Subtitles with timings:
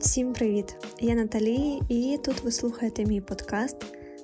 [0.00, 0.76] Всім привіт!
[1.00, 3.76] Я Наталі, і тут ви слухаєте мій подкаст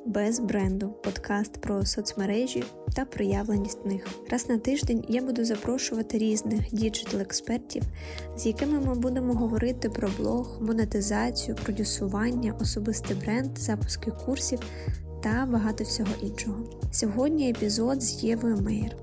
[0.06, 2.64] без бренду, подкаст про соцмережі
[2.96, 4.06] та проявленість них.
[4.30, 7.82] Раз на тиждень я буду запрошувати різних діджитал-експертів,
[8.37, 14.59] з якими ми будемо говорити про блог, монетизацію, продюсування, особистий бренд, запуски курсів
[15.22, 16.65] та багато всього іншого.
[16.93, 18.97] Сьогодні епізод з Євою Мейер.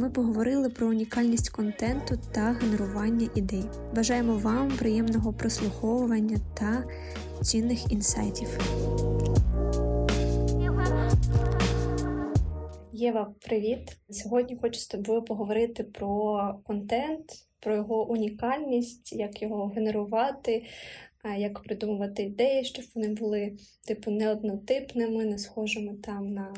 [0.00, 3.64] Ми поговорили про унікальність контенту та генерування ідей.
[3.96, 6.84] Бажаємо вам приємного прослуховування та
[7.42, 8.48] цінних інсайтів.
[12.92, 13.96] Єва, привіт!
[14.10, 20.64] Сьогодні хочу з тобою поговорити про контент, про його унікальність, як його генерувати,
[21.38, 26.54] як придумувати ідеї, щоб вони були типу неоднотипними, не схожими там на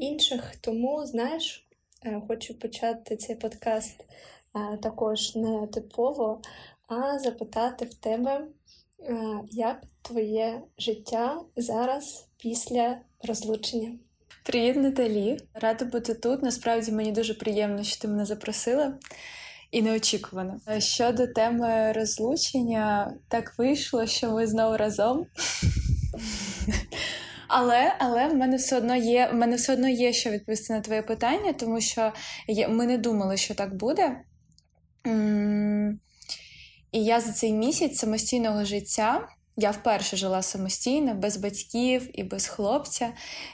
[0.00, 0.56] інших.
[0.60, 1.61] Тому, знаєш,
[2.28, 6.40] хочу почати цей подкаст е, також не типово,
[6.88, 8.46] а запитати в тебе,
[9.00, 9.14] е,
[9.50, 13.98] як твоє життя зараз після розлучення.
[14.44, 15.38] Привіт, Наталі!
[15.54, 16.42] Рада бути тут.
[16.42, 18.94] Насправді мені дуже приємно, що ти мене запросила.
[19.70, 20.60] І неочікувано.
[20.78, 25.26] Щодо теми розлучення, так вийшло, що ми знову разом.
[27.54, 30.80] Але але в мене все одно є в мене все одно є що відповісти на
[30.80, 32.12] твоє питання, тому що
[32.68, 34.16] ми не думали, що так буде.
[36.92, 39.28] І я за цей місяць самостійного життя.
[39.56, 43.12] Я вперше жила самостійно, без батьків і без хлопця.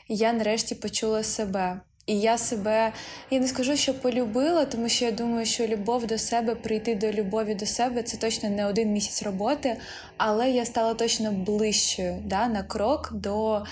[0.09, 1.81] Я нарешті почула себе.
[2.09, 2.93] І я себе,
[3.31, 7.13] я не скажу, що полюбила, тому що я думаю, що любов до себе, прийти до
[7.13, 9.77] любові до себе це точно не один місяць роботи,
[10.17, 13.65] але я стала точно ближчою да, на крок до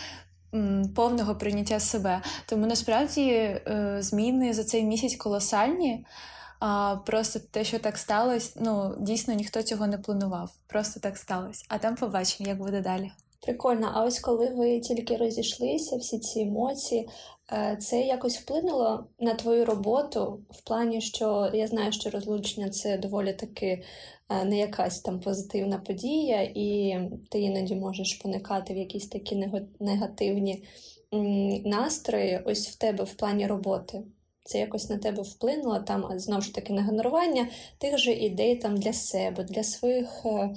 [0.55, 2.23] м, повного прийняття себе.
[2.47, 6.05] Тому насправді е, зміни за цей місяць колосальні.
[6.61, 10.51] А Просто те, що так сталося, ну дійсно ніхто цього не планував.
[10.67, 11.65] Просто так сталося.
[11.69, 13.13] А там побачимо, як буде далі.
[13.41, 17.09] Прикольно, а ось коли ви тільки розійшлися, всі ці емоції,
[17.79, 23.33] це якось вплинуло на твою роботу в плані, що я знаю, що розлучення це доволі
[23.33, 23.83] таки
[24.29, 26.99] е, не якась там позитивна подія, і
[27.31, 30.65] ти іноді можеш поникати в якісь такі негативні
[31.65, 32.41] настрої.
[32.45, 34.03] Ось в тебе в плані роботи.
[34.45, 38.77] Це якось на тебе вплинуло там знову ж таки на генерування тих же ідей там
[38.77, 40.55] для себе, для своїх е,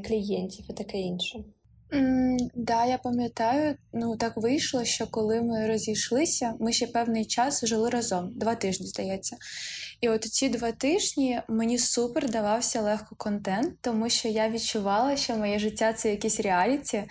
[0.00, 1.44] клієнтів і таке інше.
[1.92, 7.64] М, Да, я пам'ятаю, ну так вийшло, що коли ми розійшлися, ми ще певний час
[7.64, 9.36] жили разом, два тижні, здається.
[10.00, 15.36] І от ці два тижні мені супер давався легко контент, тому що я відчувала, що
[15.36, 17.02] моє життя це якісь реаліті.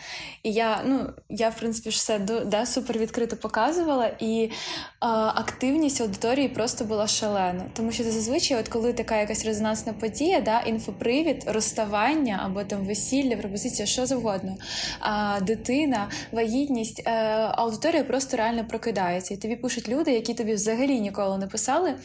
[0.44, 4.52] І я, ну, я, в принципі, все да, супер відкрито показувала, і
[5.00, 7.66] а, активність аудиторії просто була шалена.
[7.74, 13.38] Тому що зазвичай, от коли така якась резонансна подія, да, інфопривід, розставання або там весілля,
[13.38, 14.58] пропозиція, що завгодно,
[15.00, 19.34] а, дитина, вагітність, а, е, аудиторія просто реально прокидається.
[19.34, 21.96] І тобі пишуть люди, які тобі взагалі ніколи не писали.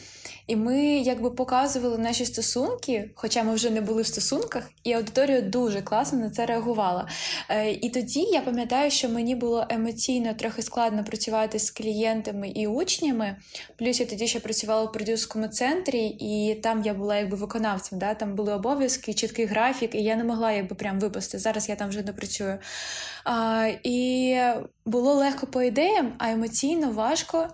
[0.47, 5.41] І ми якби показували наші стосунки, хоча ми вже не були в стосунках, і аудиторія
[5.41, 7.07] дуже класно на це реагувала.
[7.49, 12.67] Е, і тоді я пам'ятаю, що мені було емоційно трохи складно працювати з клієнтами і
[12.67, 13.35] учнями.
[13.75, 17.99] Плюс я тоді ще працювала у продюсерському центрі, і там я була якби виконавцем.
[17.99, 18.13] Да?
[18.13, 21.39] Там були обов'язки, чіткий графік, і я не могла якби прям випасти.
[21.39, 22.57] Зараз я там вже не працюю.
[23.83, 24.37] І
[24.85, 27.47] було легко по ідеям, а емоційно важко.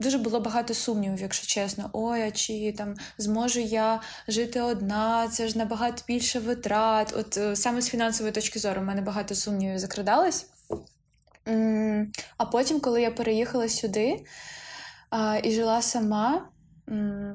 [0.00, 1.90] Дуже було багато сумнівів, якщо чесно.
[1.92, 7.14] Ой, а чи там зможу я жити одна, це ж набагато більше витрат.
[7.18, 10.46] От е, саме з фінансової точки зору в мене багато сумнівів закрадалось.
[12.36, 14.24] А потім, коли я переїхала сюди
[15.42, 16.48] і жила сама,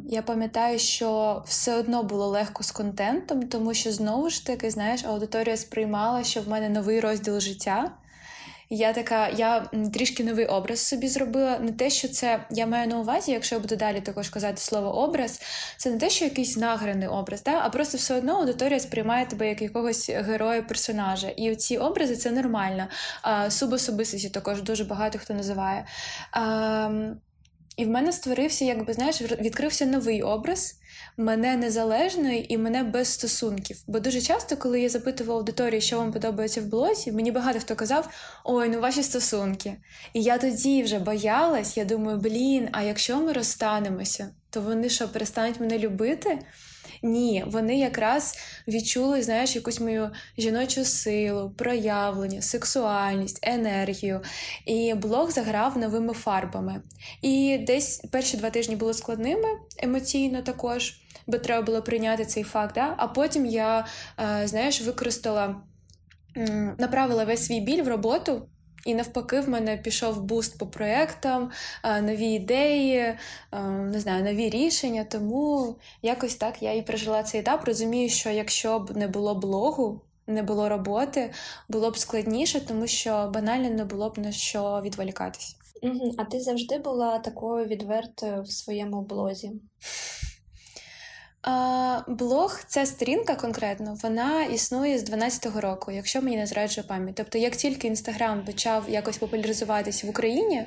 [0.06, 5.06] я пам'ятаю, що все одно було легко з контентом, тому що знову ж таки, знаєш,
[5.06, 7.92] аудиторія сприймала, що в мене новий розділ життя.
[8.74, 9.59] Я така, я
[9.94, 11.59] трішки новий образ собі зробила.
[11.59, 14.98] Не те, що це я маю на увазі, якщо я буду далі також казати слово
[14.98, 15.42] образ,
[15.78, 17.62] це не те, що якийсь награний образ, да?
[17.64, 21.28] а просто все одно аудиторія сприймає тебе як якогось героя персонажа.
[21.28, 22.88] І ці образи це нормально.
[23.22, 25.85] А, Субособистості також дуже багато хто називає.
[26.32, 27.12] А,
[27.82, 30.76] І в мене створився, якби знаєш, відкрився новий образ
[31.18, 33.78] мене незалежною і мене без стосунків.
[33.88, 37.76] Бо дуже часто, коли я запитувала аудиторію, що вам подобається в блозі, мені багато хто
[37.76, 38.10] казав:
[38.44, 39.74] ой, ну ваші стосунки.
[40.14, 45.08] І я тоді вже боялась, я думаю, блін, а якщо ми розстанемося, то вони що
[45.08, 46.40] перестануть мене любити?
[47.03, 48.38] Ні, вони якраз
[48.68, 54.22] відчули, знаєш, якусь мою жіночу силу, проявлення, сексуальність, енергію.
[54.66, 56.82] І блог заграв новими фарбами.
[57.22, 60.96] І десь перші два тижні було складними емоційно також,
[61.28, 62.76] бо треба було прийняти цей факт.
[62.76, 62.94] Да?
[62.98, 63.86] А потім я,
[64.20, 65.56] е, знаєш, використала,
[66.78, 68.47] направила весь свій біль в роботу.
[68.86, 71.52] І навпаки, в мене пішов буст по проєктам,
[71.84, 73.18] е, нові ідеї, е,
[73.64, 75.04] не знаю, нові рішення.
[75.04, 77.66] Тому якось так я і прожила цей етап.
[77.66, 81.34] Розумію, що якщо б не було блогу, не було роботи,
[81.70, 85.56] було б складніше, тому що банально не було б на що відволікатись.
[86.18, 89.52] А ти завжди була такою відвертою в своєму блозі?
[91.43, 97.16] А, Блог, ця сторінка конкретно, вона існує з 12-го року, якщо мені не зраджує пам'ять.
[97.16, 100.66] Тобто, як тільки інстаграм почав якось популяризуватись в Україні,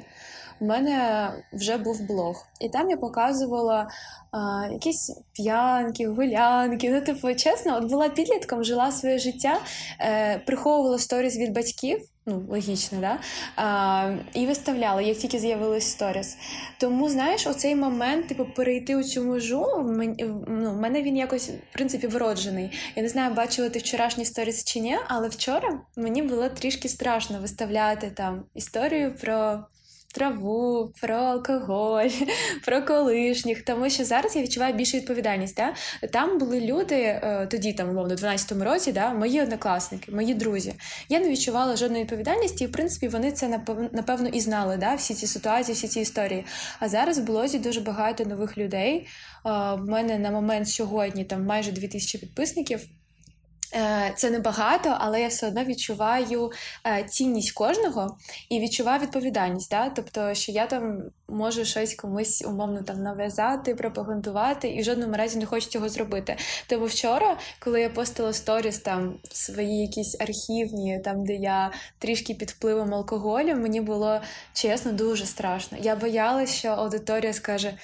[0.60, 2.46] у мене вже був блог.
[2.60, 3.88] І там я показувала
[4.30, 6.90] а, якісь п'янки, гулянки.
[6.90, 9.58] Ну, типу, чесно, от була підлітком, жила своє життя,
[10.00, 12.08] е, приховувала сторіс від батьків.
[12.26, 13.18] Ну, логічно, да?
[13.56, 16.36] А, І виставляла, як тільки з'явились сторіс.
[16.78, 19.66] Тому, знаєш, оцей момент, типу, перейти у цю межу,
[20.48, 22.70] ну, в мене він якось, в принципі, вроджений.
[22.96, 27.38] Я не знаю, бачила ти вчорашній сторіс чи ні, але вчора мені було трішки страшно
[27.40, 29.64] виставляти там історію про
[30.14, 32.08] траву, про алкоголь,
[32.64, 35.56] про колишніх, тому що зараз я відчуваю більшу відповідальність.
[35.56, 35.74] Да?
[36.08, 40.74] Там були люди е, тоді, там умовно, 12-му році, да, мої однокласники, мої друзі.
[41.08, 43.60] Я не відчувала жодної відповідальності, і в принципі вони це
[43.92, 44.76] напевно і знали.
[44.76, 46.44] да, Всі ці ситуації, всі ці історії.
[46.80, 49.06] А зараз в блозі дуже багато нових людей.
[49.44, 52.80] В мене на момент сьогодні там майже 2000 підписників.
[53.76, 56.52] Е, це небагато, але я все одно відчуваю
[56.86, 58.16] е, цінність кожного
[58.48, 59.70] і відчуваю відповідальність.
[59.70, 59.88] Да?
[59.88, 65.38] Тобто, що я там можу щось комусь умовно там нав'язати, пропагандувати, і в жодному разі
[65.38, 66.36] не хочу цього зробити.
[66.66, 72.50] Тому вчора, коли я постила сторіс там свої якісь архівні, там де я трішки під
[72.50, 74.20] впливом алкоголю, мені було
[74.52, 75.78] чесно дуже страшно.
[75.80, 77.74] Я боялася, що аудиторія скаже: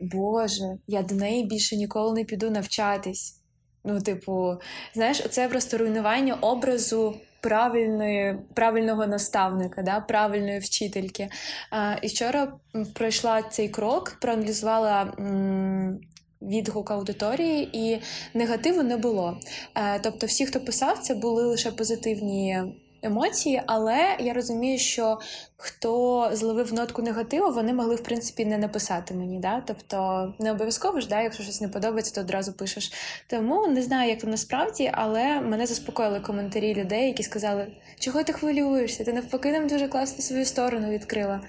[0.00, 3.41] Боже, я до неї більше ніколи не піду навчатись.
[3.84, 4.54] Ну, типу,
[4.94, 11.28] знаєш, це просто руйнування образу правильної, правильного наставника, да, правильної вчительки.
[11.70, 12.52] А, І вчора
[12.94, 15.14] пройшла цей крок, проаналізувала.
[15.18, 16.00] М-
[16.42, 18.00] Відгук аудиторії і
[18.34, 19.38] негативу не було.
[19.74, 22.62] Е, тобто, всі, хто писав, це були лише позитивні
[23.02, 25.18] емоції, але я розумію, що
[25.56, 29.38] хто зловив нотку негативу, вони могли в принципі не написати мені.
[29.38, 29.62] Да?
[29.66, 32.92] Тобто не обов'язково ж, да, якщо щось не подобається, то одразу пишеш.
[33.26, 37.66] Тому не знаю, як воно насправді, але мене заспокоїли коментарі людей, які сказали,
[37.98, 39.04] чого ти хвилюєшся?
[39.04, 41.40] Ти навпаки нам дуже класно свою сторону відкрила.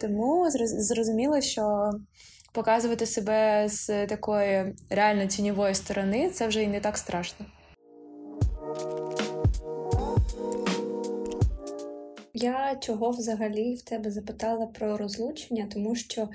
[0.00, 1.90] Тому зрозуміло, що.
[2.52, 7.46] Показувати себе з такої реально тіньової сторони це вже і не так страшно.
[12.34, 16.28] Я чого взагалі в тебе запитала про розлучення, тому що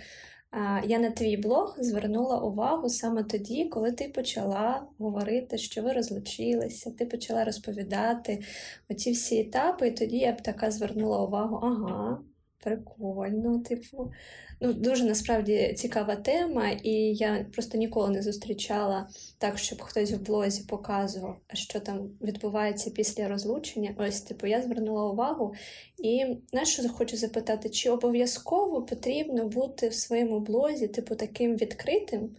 [0.52, 5.94] а, я на твій блог звернула увагу саме тоді, коли ти почала говорити, що ви
[5.94, 8.44] розлучилися, ти почала розповідати
[8.90, 12.20] оці всі етапи, і тоді я б така звернула увагу, ага,
[12.58, 14.12] прикольно, типу.
[14.62, 20.22] Ну, Дуже насправді цікава тема, і я просто ніколи не зустрічала так, щоб хтось в
[20.22, 23.96] блозі показував, що там відбувається після розлучення.
[23.98, 25.54] Ось, типу, я звернула увагу.
[25.98, 32.36] І знаєш, що хочу запитати, чи обов'язково потрібно бути в своєму блозі, типу, таким відкритим,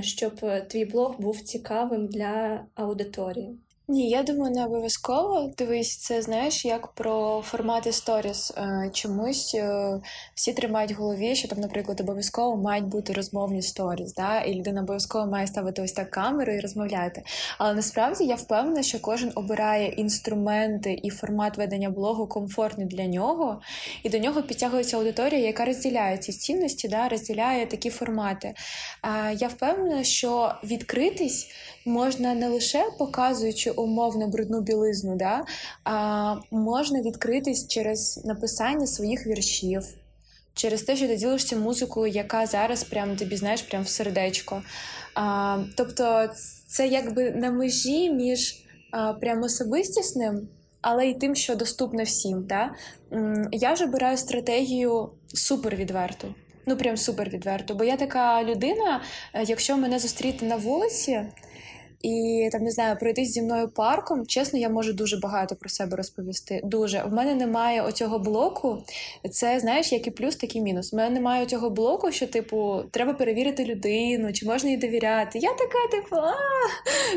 [0.00, 3.58] щоб твій блог був цікавим для аудиторії?
[3.88, 5.50] Ні, я думаю, не обов'язково.
[5.58, 8.52] Дивись, це знаєш, як про формати сторіс.
[8.56, 10.00] Е, чомусь е,
[10.34, 14.40] всі тримають в голові, що там, наприклад, обов'язково мають бути розмовні сторіс, да?
[14.40, 17.22] і людина обов'язково має ставити ось так камеру і розмовляти.
[17.58, 23.60] Але насправді я впевнена, що кожен обирає інструменти і формат ведення блогу комфортний для нього,
[24.02, 27.08] і до нього підтягується аудиторія, яка розділяє ці цінності, да?
[27.08, 28.54] розділяє такі формати.
[29.38, 31.48] Я впевнена, що відкритись
[31.84, 35.44] можна не лише показуючи умовно брудну білизну, да,
[35.84, 39.82] а можна відкритись через написання своїх віршів,
[40.54, 44.62] через те, що ти ділишся музикою, яка зараз прям тобі знаєш прям в сердечко.
[45.14, 46.28] А, Тобто
[46.68, 50.48] це якби на межі між а, прям особистісним.
[50.80, 52.46] Але й тим, що доступно всім.
[52.46, 52.70] Да?
[53.52, 56.34] Я ж обираю стратегію супер відверту.
[56.66, 57.74] Ну, прям супер відверту.
[57.74, 59.02] Бо я така людина,
[59.34, 61.26] е, якщо мене зустріти на вулиці,
[62.02, 64.26] і там не знаю, пройтись зі мною парком.
[64.26, 66.60] Чесно, я можу дуже багато про себе розповісти.
[66.64, 68.82] Дуже в мене немає оцього блоку.
[69.30, 70.92] Це знаєш, як і плюс, так і мінус.
[70.92, 75.38] У мене немає цього блоку, що типу треба перевірити людину, чи можна їй довіряти.
[75.38, 76.34] Я така, типу, а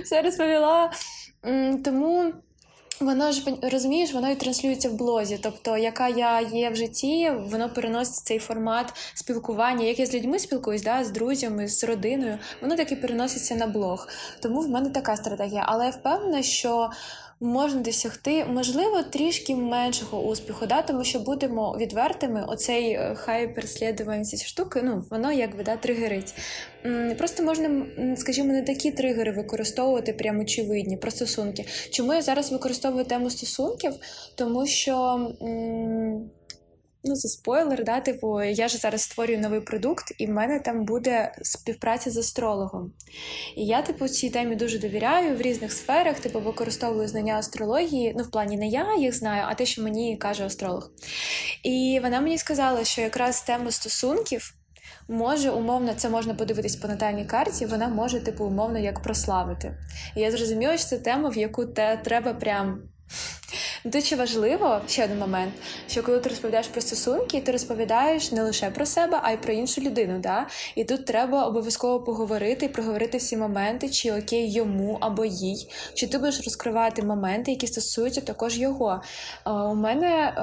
[0.03, 0.91] все розповіла.
[1.85, 2.33] Тому.
[2.99, 5.39] Воно ж розумієш, воно і транслюється в блозі.
[5.43, 9.85] Тобто, яка я є в житті, воно переносить цей формат спілкування.
[9.85, 14.07] Як я з людьми спілкуюсь, да, з друзями, з родиною, воно таки переноситься на блог.
[14.41, 15.63] Тому в мене така стратегія.
[15.67, 16.89] Але я впевнена, що
[17.39, 20.81] можна досягти, можливо, трішки меншого успіху, да?
[20.81, 26.33] тому що будемо відвертими, оцей е, хай переслідуванці штуки, ну воно якби да, тригерить.
[27.17, 27.85] Просто можна,
[28.17, 31.65] скажімо, не такі тригери використовувати прямо очевидні про стосунки.
[31.91, 33.93] Чому я зараз використовую тему стосунків?
[34.35, 34.95] Тому що.
[35.41, 36.29] М-
[37.03, 40.85] Ну, це спойлер, да, типу, я ж зараз створюю новий продукт, і в мене там
[40.85, 42.91] буде співпраця з астрологом.
[43.55, 48.13] І я, типу, цій темі дуже довіряю в різних сферах, типу, використовую знання астрології.
[48.17, 50.91] Ну, в плані не я їх знаю, а те, що мені каже астролог.
[51.63, 54.55] І вона мені сказала, що якраз тема стосунків.
[55.07, 59.77] Може, умовно, це можна подивитись по натальній карті, вона може, типу, умовно, як прославити.
[60.15, 62.81] І я зрозуміла, що це тема, в яку те треба прям
[63.83, 65.53] Дуже важливо ще один момент,
[65.87, 69.53] що коли ти розповідаєш про стосунки, ти розповідаєш не лише про себе, а й про
[69.53, 70.19] іншу людину.
[70.19, 70.47] Да?
[70.75, 76.07] І тут треба обов'язково поговорити, і проговорити всі моменти, чи окей йому або їй, чи
[76.07, 79.01] ти будеш розкривати моменти, які стосуються також його.
[79.45, 80.33] У мене.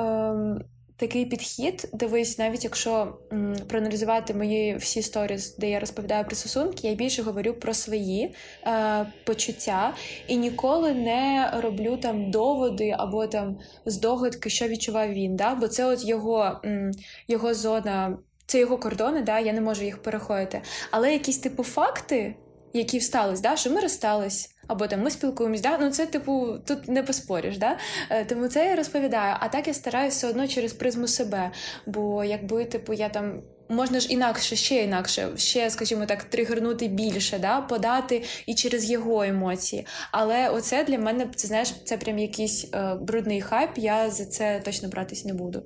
[0.98, 1.88] Такий підхід.
[1.92, 7.22] Дивись, навіть якщо м, проаналізувати мої всі сторіс, де я розповідаю про стосунки, я більше
[7.22, 8.34] говорю про свої
[8.66, 9.94] е, почуття
[10.28, 15.36] і ніколи не роблю там доводи або там здогадки, що відчував він.
[15.36, 15.54] Да?
[15.54, 16.90] Бо це от його, м,
[17.28, 18.18] його зона.
[18.46, 20.62] Це його кордони, да, я не можу їх переходити.
[20.90, 22.34] Але якісь типу факти,
[22.72, 25.78] які встались, да, що ми розстались, або там ми спілкуємось, да?
[25.78, 27.58] ну це типу тут не поспориш.
[27.58, 27.78] Да?
[28.10, 29.36] Е, тому це я розповідаю.
[29.40, 31.50] А так я стараюся все одно через призму себе.
[31.86, 33.42] Бо якби типу я там.
[33.68, 39.22] Можна ж інакше, ще інакше, ще, скажімо так, тригернути більше, да, подати і через його
[39.22, 39.86] емоції.
[40.12, 43.70] Але оце для мене це знаєш, це прям якийсь е, брудний хайп.
[43.76, 45.62] Я за це точно братись не буду.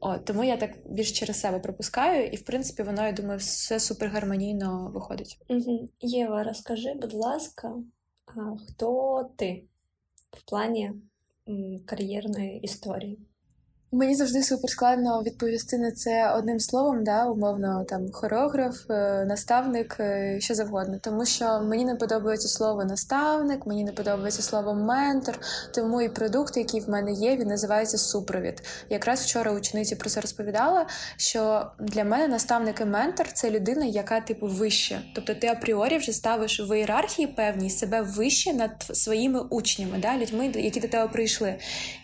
[0.00, 3.80] О, тому я так більш через себе пропускаю, і в принципі воно я думаю, все
[3.80, 5.38] супер гармонійно виходить.
[6.00, 7.72] Єва, розкажи, будь ласка,
[8.26, 9.64] хто ти
[10.30, 10.92] в плані
[11.86, 13.18] кар'єрної історії?
[13.94, 19.96] Мені завжди супер складно відповісти на це одним словом, да, умовно, там хореограф, е, наставник,
[20.00, 20.98] е, що завгодно.
[21.02, 25.38] Тому що мені не подобається слово наставник, мені не подобається слово ментор.
[25.74, 28.62] Тому і продукт, який в мене є, він називається супровід.
[28.90, 30.86] Якраз вчора учениці про це розповідала.
[31.16, 35.00] Що для мене наставник і ментор це людина, яка типу вище.
[35.14, 40.52] Тобто ти апріорі вже ставиш в ієрархії певній себе вище над своїми учнями, да, людьми,
[40.54, 41.54] які до тебе прийшли.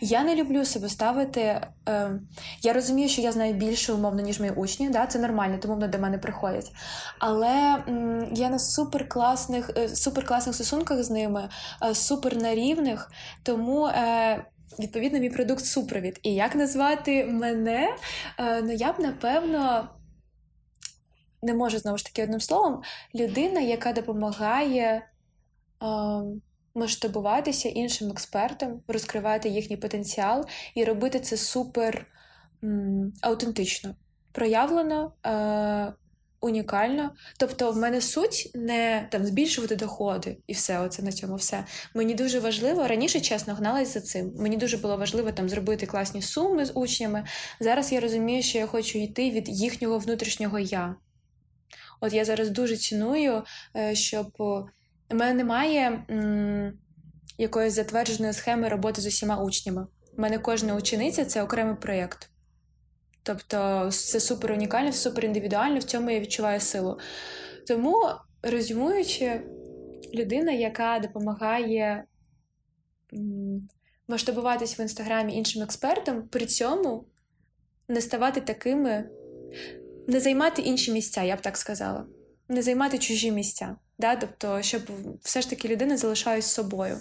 [0.01, 1.61] Я не люблю себе ставити.
[1.89, 2.19] Е,
[2.61, 4.89] Я розумію, що я знаю більше умовно, ніж мої учні.
[4.89, 5.07] Да?
[5.07, 6.71] Це нормально, тому вони до мене приходять.
[7.19, 11.49] Але м, я на суперкласних е, суперкласних стосунках з ними,
[11.83, 13.11] е, супер на рівних,
[13.43, 13.87] тому.
[13.87, 14.45] Е,
[14.79, 16.19] Відповідно, мій продукт супровід.
[16.23, 17.95] І як назвати мене?
[18.39, 19.89] Е, ну, я б напевно
[21.41, 22.81] не можу знову ж таки одним словом,
[23.15, 25.07] людина, яка допомагає.
[25.83, 26.41] Е,
[26.75, 32.07] масштабуватися іншим експертам, розкривати їхній потенціал і робити це супер
[32.63, 33.95] м, аутентично,
[34.31, 35.13] проявлено.
[35.25, 35.93] Е,
[36.43, 41.65] Унікально, тобто в мене суть не там збільшувати доходи і все, оце на цьому все.
[41.95, 44.33] Мені дуже важливо раніше, чесно, гналась за цим.
[44.37, 47.25] Мені дуже було важливо там зробити класні суми з учнями.
[47.59, 50.95] Зараз я розумію, що я хочу йти від їхнього внутрішнього я.
[51.99, 53.43] От я зараз дуже ціную,
[53.75, 54.31] е, щоб
[55.11, 56.73] у мене немає м,
[57.37, 59.87] якоїсь затвердженої схеми роботи з усіма учнями.
[60.17, 62.29] У мене кожна учениця це окремий проєкт.
[63.23, 66.99] Тобто це супер унікально, супер індивідуально, в цьому я відчуваю силу.
[67.67, 68.09] Тому,
[68.41, 69.41] резюмуючи,
[70.13, 72.03] людина, яка допомагає
[73.13, 73.69] м,
[74.07, 77.05] масштабуватись в інстаграмі іншим експертам, при цьому
[77.87, 79.09] не ставати такими,
[80.07, 82.05] не займати інші місця, я б так сказала,
[82.49, 83.75] не займати чужі місця.
[84.01, 84.15] Да?
[84.15, 84.81] Тобто, щоб
[85.21, 86.97] все ж таки людина залишалась собою,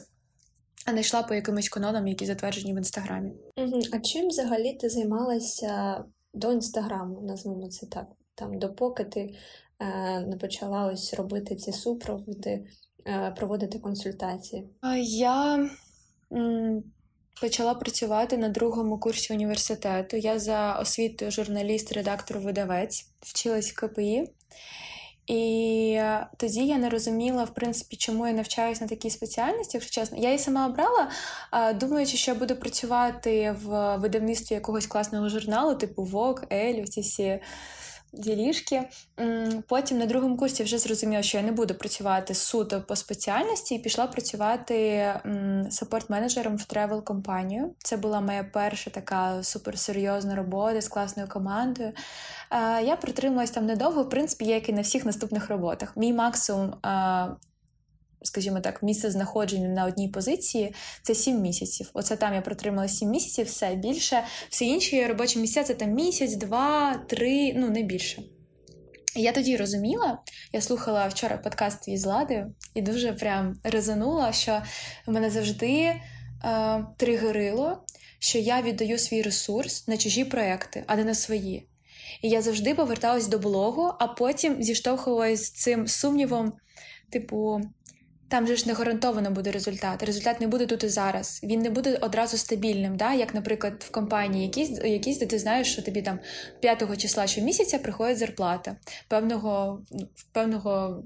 [0.86, 3.32] а не йшла по якимось канонам, які затверджені в інстаграмі.
[3.56, 3.80] Угу.
[3.92, 6.04] А чим взагалі ти займалася
[6.34, 9.34] до інстаграму, назвемо це так, там допоки ти
[9.80, 12.66] е, не почала ось робити ці супроводи,
[13.06, 14.68] е, проводити консультації?
[15.04, 15.70] Я
[16.32, 16.82] м,
[17.40, 20.16] почала працювати на другому курсі університету.
[20.16, 24.28] Я за освітою журналіст, редактор, видавець, вчилась в КПІ.
[25.26, 26.00] І
[26.36, 30.18] тоді я не розуміла, в принципі, чому я навчаюся на такій спеціальності, якщо чесно.
[30.18, 31.10] Я її сама обрала,
[31.74, 37.40] думаючи, що я буду працювати в видавництві якогось класного журналу, типу Vogue, Elle, всі всі
[38.12, 38.82] ділішки.
[39.68, 43.78] Потім на другому курсі вже зрозуміла, що я не буду працювати суто по спеціальності, і
[43.78, 45.04] пішла працювати
[45.70, 47.74] support-менеджером в travel компанію.
[47.78, 51.92] Це була моя перша така суперсерйозна робота з класною командою.
[52.84, 55.96] Я протрималась там недовго, в принципі, як і на всіх наступних роботах.
[55.96, 56.74] Мій максимум
[58.22, 61.90] скажімо так, місце знаходження на одній позиції це 7 місяців.
[61.94, 64.22] Оце там я протримала 7 місяців, все більше.
[64.48, 68.22] Всі інші робочі місця це там місяць, два, три, ну не більше.
[69.16, 70.18] Я тоді розуміла,
[70.52, 74.62] я слухала вчора подкаст твій з Ладою і дуже прям резонула, що
[75.06, 76.00] мене завжди е,
[76.96, 77.84] тригерило,
[78.18, 81.66] що я віддаю свій ресурс на чужі проекти, а не на свої.
[82.22, 86.52] І я завжди поверталась до блогу, а потім зіштовхувалась з цим сумнівом,
[87.10, 87.60] типу,
[88.30, 90.02] там же ж не гарантовано буде результат.
[90.02, 91.40] Результат не буде тут і зараз.
[91.42, 92.96] Він не буде одразу стабільним.
[92.96, 93.12] Да?
[93.12, 96.18] Як, наприклад, в компанії якісь, якісь де ти знаєш, що тобі там
[96.60, 98.76] 5 числа щомісяця приходить зарплата
[99.08, 99.82] певного
[100.32, 101.02] певного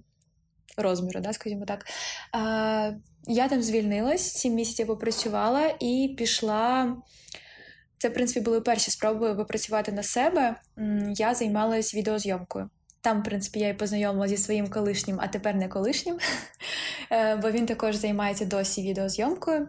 [0.77, 1.87] розміру, да, скажімо так.
[2.33, 2.93] А,
[3.27, 6.97] Я там звільнилась, 7 місяців попрацювала і пішла.
[7.99, 10.57] Це, в принципі, були перші спроби попрацювати на себе.
[11.17, 12.71] Я займалась відеозйомкою.
[13.05, 16.19] Там, в принципі, я і познайомила зі своїм колишнім, а тепер не колишнім,
[17.13, 19.69] е, бо він також займається досі відеозйомкою.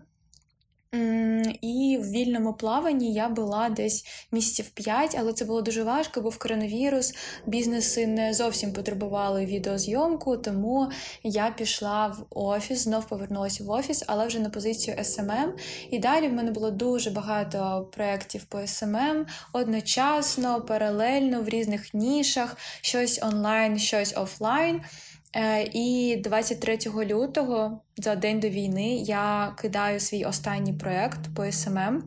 [1.62, 6.30] І в вільному плаванні я була десь місяців 5, але це було дуже важко, бо
[6.30, 7.14] в коронавірус
[7.46, 10.92] бізнеси не зовсім потребували відеозйомку, тому
[11.24, 15.50] я пішла в офіс, знов повернулася в офіс, але вже на позицію SMM.
[15.92, 22.58] І далі в мене було дуже багато проєктів по SMM одночасно, паралельно в різних нішах,
[22.82, 24.82] щось онлайн, щось офлайн.
[25.36, 32.04] Е, і 23 лютого, за день до війни, я кидаю свій останній проєкт по SMM.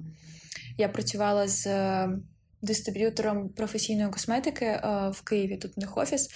[0.79, 2.09] Я працювала з е,
[2.63, 4.81] дистриб'ютором професійної косметики е,
[5.15, 6.29] в Києві, тут у них офіс.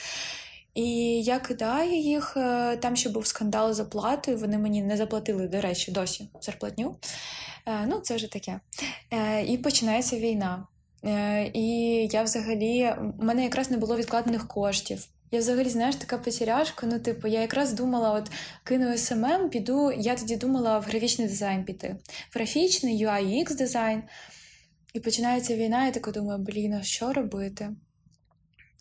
[0.75, 2.33] І я кидаю їх.
[2.81, 4.39] Там ще був скандал з оплатою.
[4.39, 6.97] Вони мені не заплатили, до речі, досі зарплатню.
[7.87, 8.61] Ну, це вже таке.
[9.47, 10.67] І починається війна.
[11.53, 11.69] І
[12.13, 15.09] я взагалі, у мене якраз не було відкладених коштів.
[15.35, 16.87] Я взагалі, знаєш, така потеряшка.
[16.87, 18.31] Ну, типу, я якраз думала, от
[18.65, 19.93] кину SMM, піду.
[19.93, 21.97] Я тоді думала в графічний дизайн піти.
[22.31, 24.03] В графічний, UI, дизайн.
[24.95, 27.71] І починається війна, я така думаю, блін, а що робити?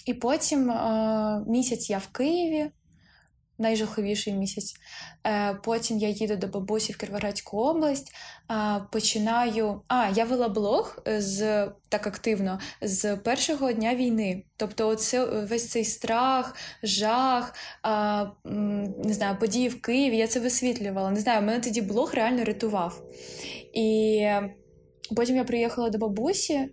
[0.06, 2.72] І потім е- місяць я в Києві
[3.58, 4.74] найжахливіший місяць.
[5.28, 8.12] Е, потім я їду до бабусі в Кіровоградську область,
[8.92, 9.82] починаю.
[9.88, 14.44] А, я вела блог з так активно з першого дня війни.
[14.58, 17.56] Тобто, оце весь цей страх, жах,
[18.98, 20.18] не знаю, події в Києві.
[20.18, 21.12] Я це висвітлювала.
[21.12, 23.04] Не знаю, мене тоді блог реально рятував.
[23.74, 24.28] І
[25.16, 26.70] потім я приїхала до бабусі,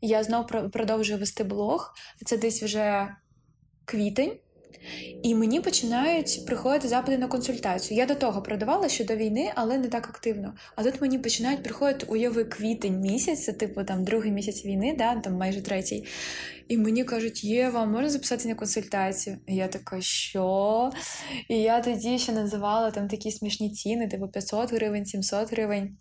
[0.00, 1.94] і я знову продовжую вести блог.
[2.26, 3.08] Це десь вже
[3.84, 4.32] квітень.
[5.22, 7.98] І мені починають приходити запити на консультацію.
[7.98, 10.54] Я до того продавала ще до війни, але не так активно.
[10.76, 15.16] А тут мені починають приходити уяви квітень місяць, це типу там другий місяць війни, да,
[15.16, 16.04] там майже третій.
[16.68, 19.38] І мені кажуть, Єва, можна записати на консультацію?
[19.46, 20.90] І я така, що?
[21.48, 25.96] І я тоді ще називала там такі смішні ціни, типу 500 гривень, 700 гривень.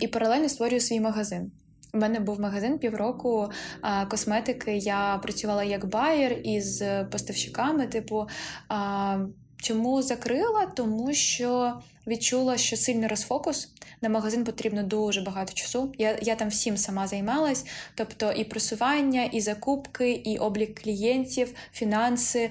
[0.00, 1.52] І паралельно створюю свій магазин.
[1.94, 4.76] У мене був магазин півроку а, косметики.
[4.76, 7.86] Я працювала як байер із поставщиками.
[7.86, 8.26] Типу,
[8.68, 9.18] а,
[9.60, 10.66] чому закрила?
[10.66, 11.74] Тому що
[12.06, 13.68] відчула, що сильний розфокус.
[14.00, 15.92] На магазин потрібно дуже багато часу.
[15.98, 22.50] Я я там всім сама займалась, тобто і просування, і закупки, і облік клієнтів, фінанси,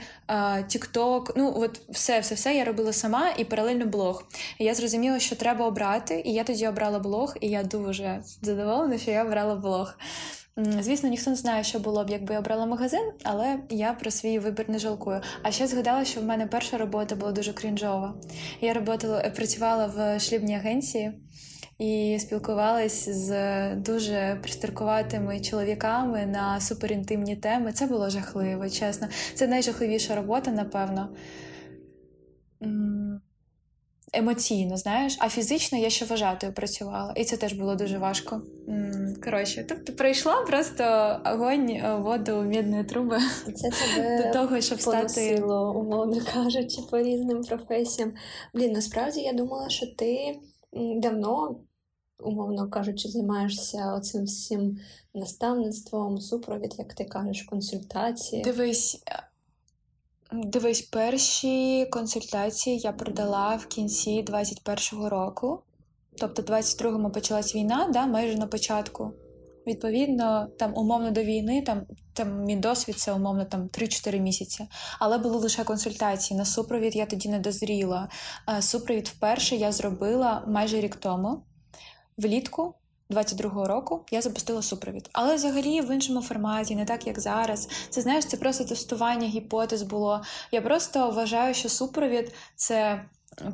[0.67, 1.34] тікток.
[1.36, 4.24] Ну от все, все, все я робила сама і паралельно блог.
[4.60, 8.98] І Я зрозуміла, що треба обрати, і я тоді обрала блог, і я дуже задоволена,
[8.98, 9.93] що я обрала блог.
[10.58, 14.39] Звісно, ніхто не знає, що було б, якби я обрала магазин, але я про свій
[14.39, 15.22] вибір не жалкую.
[15.43, 18.15] А ще згадала, що в мене перша робота була дуже крінжова.
[18.62, 21.12] Я роботала, працювала в шлюбній агенції
[21.80, 27.72] і спілкувалась з дуже пристаркуватими чоловіками на суперінтимні теми.
[27.74, 29.08] Це було жахливо, чесно.
[29.36, 31.10] Це найжахливіша робота, напевно
[34.13, 38.41] емоційно, знаєш, а фізично я ще вважатою працювала, і це теж було дуже важко.
[39.24, 40.84] Коротше, тобто прийшла просто
[41.26, 43.20] огонь, е, воду, мідної труби
[43.56, 48.13] це тебе до того, щоб стати умовно кажучи, по різним професіям.
[48.54, 50.39] Блін, насправді я думала, що ти
[51.02, 51.56] давно.
[52.20, 54.78] Умовно кажучи, займаєшся оцим всім
[55.13, 58.41] наставництвом, супровід, як ти кажеш, консультації.
[58.43, 59.04] Дивись,
[60.32, 65.63] Дивись, перші консультації я продала в кінці 21-го року.
[66.18, 69.12] Тобто, 22-му почалась війна, да, майже на початку.
[69.68, 74.68] Відповідно, там умовно до війни, там там мій досвід це умовно там 3-4 місяці.
[75.00, 76.38] Але були лише консультації.
[76.38, 78.10] На супровід я тоді не дозріла.
[78.60, 81.44] Супровід вперше я зробила майже рік тому,
[82.18, 82.76] влітку
[83.10, 85.10] 22-го року я запустила супровід.
[85.13, 87.70] Але взагалі в іншому форматі, не так як зараз.
[87.89, 90.22] Це знаєш, це просто тестування гіпотез було.
[90.52, 93.06] Я просто вважаю, що супровід це.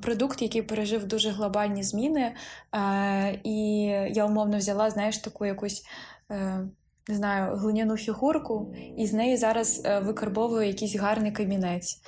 [0.02, 2.36] Продукт, який пережив дуже глобальні зміни,
[2.76, 5.86] е, і я умовно взяла, знаєш, таку якусь
[6.32, 6.68] е,
[7.08, 12.02] не знаю, глиняну фігурку, і з неї зараз е, викарбовую якийсь гарний камінець.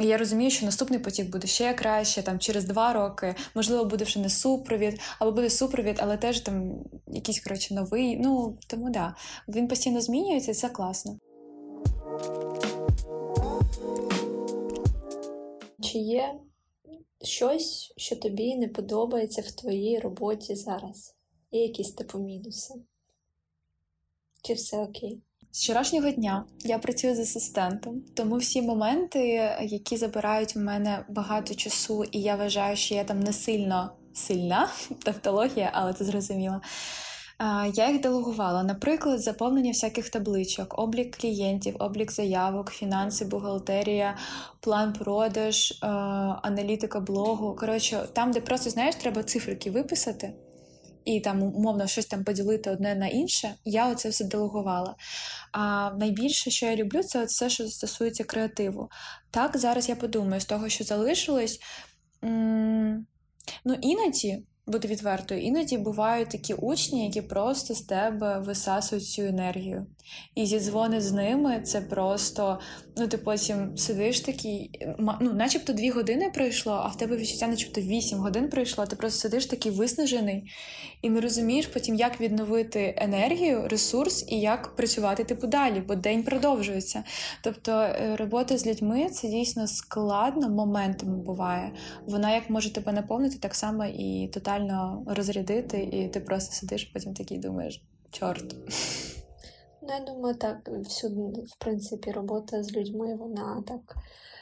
[0.00, 4.04] І я розумію, що наступний потік буде ще краще, там через два роки, можливо, буде
[4.04, 8.16] вже не супровід, або буде супровід, але теж там якийсь коротше новий.
[8.16, 9.14] Ну тому да,
[9.48, 11.18] він постійно змінюється, і це класно.
[15.80, 16.34] Чи є
[17.22, 21.14] щось, що тобі не подобається в твоїй роботі зараз?
[21.50, 22.74] Є якісь типу мінуси?
[24.42, 25.22] Чи все окей?
[25.52, 31.54] З вчорашнього дня я працюю з асистентом, тому всі моменти, які забирають в мене багато
[31.54, 34.68] часу, і я вважаю, що я там не сильно сильна
[35.04, 36.60] тавтологія, але це зрозуміло.
[37.74, 44.16] Я їх делегувала, наприклад, заповнення всяких табличок, облік клієнтів, облік заявок, фінанси, бухгалтерія,
[44.60, 45.78] план продаж,
[46.42, 47.56] аналітика блогу.
[47.56, 50.34] Коротше, там, де просто знаєш, треба цифрики виписати
[51.08, 54.96] і там умовно щось там поділити одне на інше, я оце все делегувала.
[55.52, 58.90] А найбільше, що я люблю, це все, що стосується креативу.
[59.30, 61.60] Так, зараз я подумаю, з того, що залишилось.
[62.24, 63.06] М-
[63.64, 69.86] ну, іноді бути відвертою, іноді бувають такі учні, які просто з тебе висасують цю енергію.
[70.34, 72.58] І зі дзвони з ними це просто,
[72.96, 77.80] ну ти потім сидиш такий, ну, начебто дві години пройшло, а в тебе відчуття, начебто
[77.80, 80.52] вісім годин пройшло, ти просто сидиш такий виснажений
[81.02, 86.22] і не розумієш потім, як відновити енергію, ресурс і як працювати типу далі, бо день
[86.22, 87.04] продовжується.
[87.42, 91.72] Тобто е, робота з людьми це дійсно складно моментами буває.
[92.06, 94.57] Вона як може тебе наповнити, так само і тотально
[95.06, 98.54] розрядити, і ти просто сидиш, потім такий думаєш, чорт.
[99.82, 103.96] Ну, я думаю, так, всюди, в принципі, робота з людьми, вона так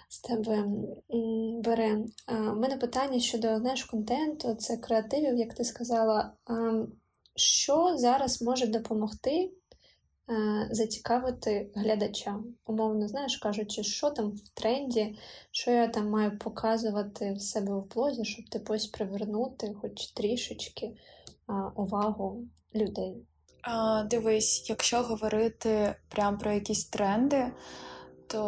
[0.09, 0.65] з тебе
[1.65, 2.05] бере.
[2.29, 6.33] У мене питання щодо знаєш, контенту, це креативів, як ти сказала.
[7.37, 9.51] Що зараз може допомогти
[10.71, 12.39] зацікавити глядача?
[12.67, 15.19] Умовно, знаєш, кажучи, що там в тренді,
[15.51, 20.97] що я там маю показувати в себе в блозі, щоб типу привернути хоч трішечки
[21.77, 23.17] увагу людей.
[23.63, 27.47] А, Дивись, якщо говорити прямо про якісь тренди,
[28.27, 28.43] то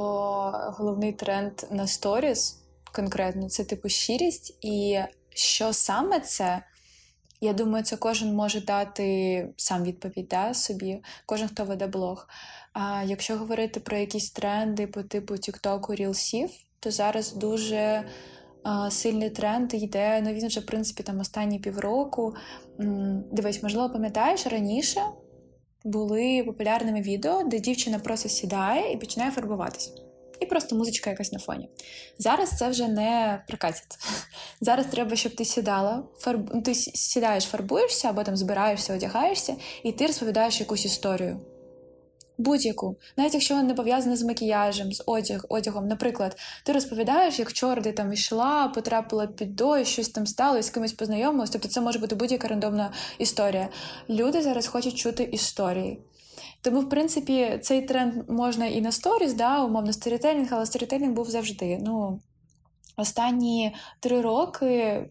[0.79, 2.59] головний тренд на сторіс
[2.93, 4.59] конкретно це типу щирість.
[4.61, 6.63] І що саме це?
[7.41, 12.29] Я думаю, це кожен може дати сам відповідь да, собі, кожен, хто веде блог.
[12.73, 18.05] А якщо говорити про якісь тренди по типу TikTok, рілсів, то зараз дуже
[18.63, 20.21] а, сильний тренд йде.
[20.25, 22.35] Ну він вже в принципі там останні півроку.
[23.33, 25.01] Дивись, можливо, пам'ятаєш раніше
[25.85, 29.93] були популярними відео, де дівчина просто сідає і починає фарбуватись.
[30.41, 31.69] І просто музичка якась на фоні.
[32.19, 33.99] Зараз це вже не прокатить.
[34.61, 36.63] Зараз треба, щоб ти сідала, фарб...
[36.63, 41.41] ти сідаєш, фарбуєшся або там збираєшся, одягаєшся, і ти розповідаєш якусь історію
[42.39, 45.89] будь-яку, навіть якщо вона не пов'язана з макіяжем, з одяг, одягом.
[45.89, 50.71] Наприклад, ти розповідаєш, як вчора ти там йшла, потрапила під дощ, щось там стало, з
[50.71, 51.51] кимось познайомилась.
[51.51, 53.69] Тобто це може бути будь-яка рандомна історія.
[54.11, 55.99] Люди зараз хочуть чути історії.
[56.61, 61.31] Тому, в принципі, цей тренд можна і на сторіс, да, умовно сторітелінг, але сторітелінг був
[61.31, 61.79] завжди.
[61.81, 62.21] Ну,
[62.97, 65.05] Останні три роки.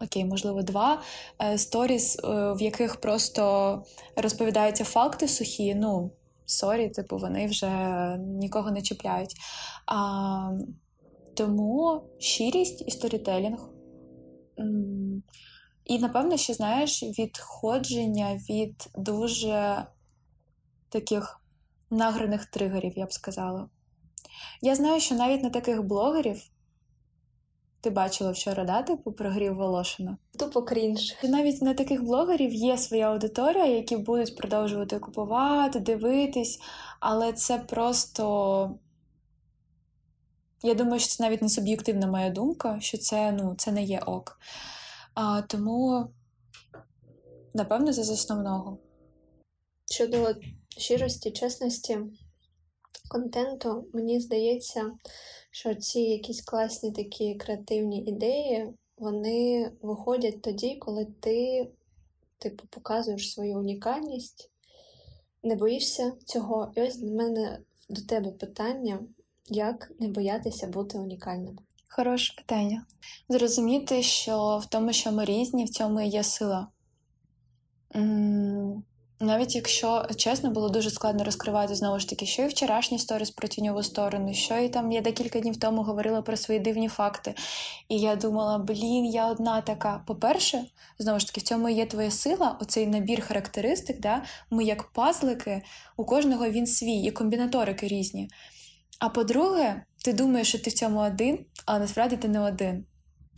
[0.00, 1.02] Окей, можливо, два
[1.42, 3.82] е, сторіс, е, в яких просто
[4.16, 5.74] розповідаються факти сухі.
[5.74, 6.10] Ну,
[6.46, 7.70] sorry, типу, вони вже
[8.18, 9.34] нікого не чіпляють.
[9.86, 10.50] А,
[11.34, 13.68] Тому щирість і сторітелінг.
[15.84, 19.86] І, напевно, ще знаєш, відходження від дуже
[21.00, 21.40] таких
[21.90, 23.68] награних тригерів, я б сказала.
[24.62, 26.42] Я знаю, що навіть на таких блогерів
[27.80, 30.16] ти бачила вчора, да, типу, прогрів Волошина?
[30.38, 31.14] Тупо крінж.
[31.22, 36.60] І навіть на таких блогерів є своя аудиторія, які будуть продовжувати купувати, дивитись,
[37.00, 38.74] але це просто.
[40.62, 43.98] Я думаю, що це навіть не суб'єктивна моя думка, що це ну, це не є
[43.98, 44.38] ок.
[45.14, 46.10] А, Тому,
[47.54, 48.78] напевно, це з основного.
[49.90, 50.34] Щодо
[50.76, 51.98] щирості, чесності,
[53.08, 54.92] контенту, мені здається,
[55.50, 61.68] що ці якісь класні такі креативні ідеї, вони виходять тоді, коли ти,
[62.38, 64.50] типу, показуєш свою унікальність,
[65.42, 66.72] не боїшся цього.
[66.76, 67.58] І ось для мене
[67.88, 69.00] до тебе питання,
[69.48, 71.58] як не боятися бути унікальним.
[71.88, 72.86] Хороше питання.
[73.28, 76.68] Зрозуміти, що в тому, що ми різні, в цьому і є сила.
[79.20, 83.48] Навіть якщо чесно, було дуже складно розкривати знову ж таки, що і вчорашні сторіс про
[83.48, 87.34] тіньову сторону, що і там я декілька днів тому говорила про свої дивні факти.
[87.88, 90.04] І я думала, блін, я одна така.
[90.06, 90.64] По-перше,
[90.98, 94.00] знову ж таки, в цьому є твоя сила, оцей набір характеристик.
[94.00, 94.22] да?
[94.50, 95.62] Ми як пазлики,
[95.96, 98.30] у кожного він свій, і комбінаторики різні.
[98.98, 102.84] А по-друге, ти думаєш, що ти в цьому один, а насправді ти не один.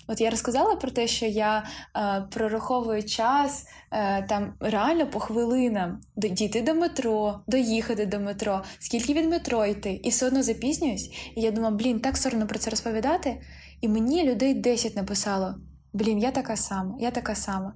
[0.09, 1.65] От я розказала про те, що я
[1.97, 9.15] е, прораховую час е, там реально по хвилинам дійти до метро, доїхати до метро, скільки
[9.15, 11.11] від метро йти, і все одно запізнююсь.
[11.37, 13.41] І я думаю, блін, так соромно про це розповідати.
[13.81, 15.55] І мені людей 10 написало.
[15.93, 17.73] Блін, я така сама, я така сама.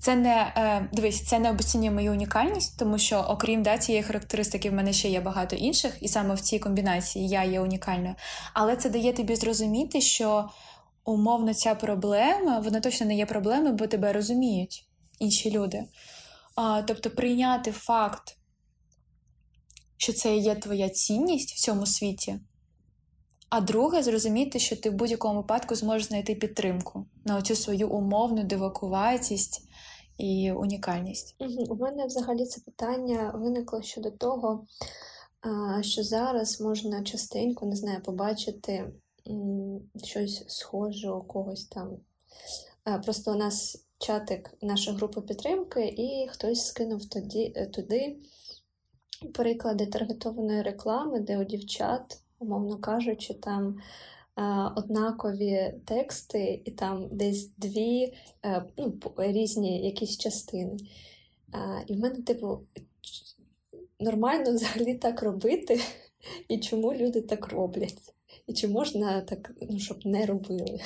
[0.00, 4.70] Це не е, дивись, це не обоцінює мою унікальність, тому що, окрім да, цієї характеристики,
[4.70, 8.14] в мене ще є багато інших, і саме в цій комбінації я є унікальною.
[8.54, 10.48] Але це дає тобі зрозуміти, що
[11.04, 14.88] умовно ця проблема, вона точно не є проблемою, бо тебе розуміють
[15.18, 15.84] інші люди.
[16.54, 18.36] А, Тобто прийняти факт,
[19.96, 22.40] що це є твоя цінність в цьому світі.
[23.48, 28.44] А друге, зрозуміти, що ти в будь-якому випадку зможеш знайти підтримку на оцю свою умовну
[28.44, 29.68] дивакуватість
[30.18, 31.36] і унікальність.
[31.68, 34.66] У мене взагалі це питання виникло щодо того,
[35.80, 38.92] що зараз можна частенько не знаю, побачити
[40.04, 41.96] щось схоже у когось там.
[43.04, 48.16] Просто у нас чатик, наша група підтримки, і хтось скинув тоді, е, туди
[49.34, 53.78] приклади таргетованої реклами, де у дівчат, умовно кажучи, там
[54.76, 60.76] однакові тексти, і там десь дві е, ну, різні якісь частини.
[61.86, 62.60] І в мене, типу,
[64.00, 65.80] нормально взагалі так робити,
[66.48, 68.11] і чому люди так роблять?
[68.46, 70.80] І чи можна так, ну, щоб не робили?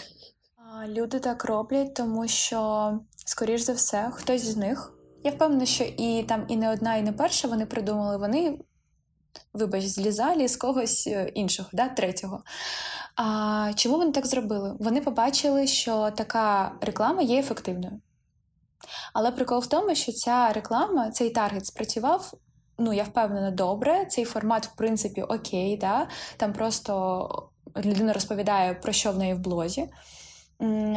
[0.88, 2.92] Люди так роблять, тому що,
[3.26, 4.92] скоріш за все, хтось з них.
[5.24, 8.58] Я впевнена, що і там і не одна, і не перша вони придумали, вони,
[9.52, 12.42] вибач, злізалі з когось е, іншого, да, третього.
[13.16, 14.76] А чому вони так зробили?
[14.80, 18.00] Вони побачили, що така реклама є ефективною.
[19.12, 22.32] Але прикол в тому, що ця реклама, цей таргет спрацював.
[22.78, 24.04] Ну, я впевнена, добре.
[24.04, 26.08] Цей формат, в принципі, окей, да?
[26.36, 29.88] там просто людина розповідає, про що в неї в блозі.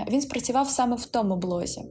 [0.09, 1.85] Він спрацював саме в тому блозі.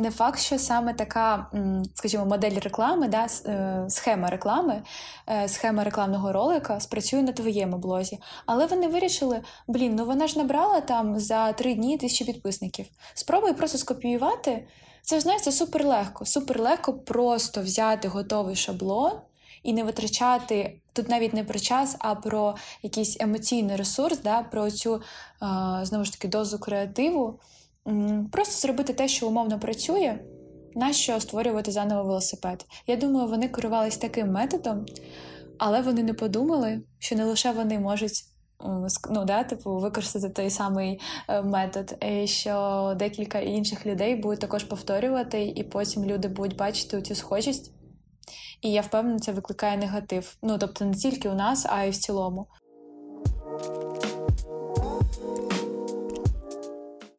[0.00, 1.50] Не факт, що саме така,
[1.94, 4.82] скажімо, модель реклами, да, е, схема реклами,
[5.28, 8.18] е, схема рекламного ролика спрацює на твоєму блозі.
[8.46, 12.86] Але вони вирішили: блін, ну вона ж набрала там за три дні тисячі підписників.
[13.14, 14.66] Спробуй просто скопіювати.
[15.02, 15.18] Це
[15.84, 16.24] легко.
[16.26, 19.12] Супер легко просто взяти готовий шаблон
[19.62, 24.70] і не витрачати тут навіть не про час, а про якийсь емоційний ресурс, да, про
[24.70, 25.02] цю
[25.82, 27.40] знову ж таки дозу креативу.
[28.32, 30.18] Просто зробити те, що умовно працює,
[30.74, 32.66] нащо створювати заново велосипед.
[32.86, 34.86] Я думаю, вони керувались таким методом,
[35.58, 38.24] але вони не подумали, що не лише вони можуть
[39.10, 45.44] ну, да, типу, використати той самий е, метод, що декілька інших людей будуть також повторювати,
[45.44, 47.72] і потім люди будуть бачити цю схожість.
[48.62, 50.36] І я впевнена, це викликає негатив.
[50.42, 52.46] Ну тобто не тільки у нас, а й в цілому.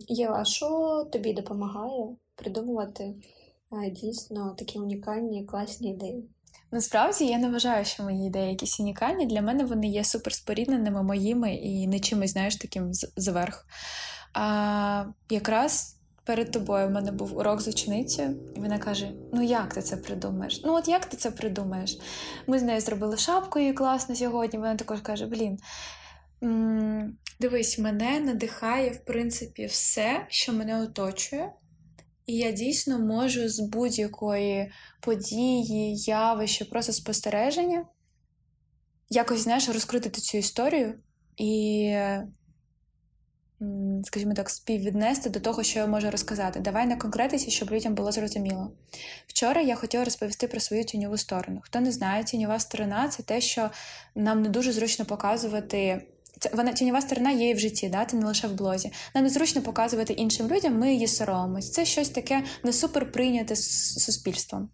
[0.07, 6.29] Єва, а що тобі допомагає придумувати е, дійсно такі унікальні класні ідеї?
[6.71, 9.25] Насправді я не вважаю, що мої ідеї якісь унікальні.
[9.25, 13.65] Для мене вони є суперспорідненими моїми і не чимось, знаєш, таким зверх.
[14.33, 19.73] А якраз перед тобою в мене був урок з ученицею, і вона каже: Ну як
[19.73, 20.61] ти це придумаєш?
[20.65, 21.99] Ну, от як ти це придумаєш?
[22.47, 24.59] Ми з нею зробили шапку і класно сьогодні.
[24.59, 25.59] Вона також каже: Блін.
[27.39, 31.51] Дивись, мене надихає, в принципі, все, що мене оточує.
[32.25, 37.85] І я дійсно можу з будь-якої події, явища, просто спостереження
[39.09, 40.99] якось, знаєш, розкрити цю історію
[41.37, 41.93] і
[44.03, 46.59] скажімо так, співвіднести до того, що я можу розказати.
[46.59, 48.71] Давай на конкретиці, щоб людям було зрозуміло.
[49.27, 51.59] Вчора я хотіла розповісти про свою тіньову сторону.
[51.63, 53.69] Хто не знає, тіньова сторона це те, що
[54.15, 56.07] нам не дуже зручно показувати.
[56.53, 58.05] Вона тіньова сторона є і в житті, да?
[58.05, 58.91] це не лише в блозі.
[59.15, 61.71] Нам незручно показувати іншим людям, ми її соромимось.
[61.71, 64.69] Це щось таке не супер прийняте суспільством.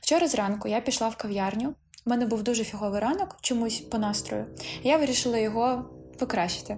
[0.00, 1.74] Вчора зранку я пішла в кав'ярню
[2.06, 4.46] У мене був дуже фіговий ранок, чомусь по настрою.
[4.82, 6.76] Я вирішила його покращити.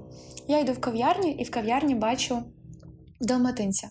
[0.49, 2.42] Я йду в кав'ярню і в кав'ярні бачу
[3.20, 3.90] далматинця.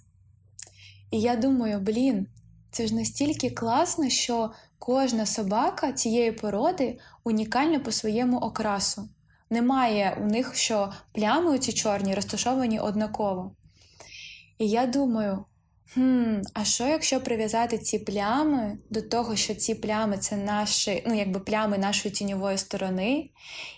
[1.12, 2.27] І я думаю, блін,
[2.71, 9.10] це ж настільки класно, що кожна собака цієї породи унікальна по своєму окрасу.
[9.55, 13.55] Немає у них, що плями ці чорні розташовані однаково.
[14.57, 15.45] І я думаю,
[15.93, 21.13] хм, а що якщо прив'язати ці плями до того, що ці плями це наші, ну
[21.13, 23.29] якби плями нашої тіньової сторони,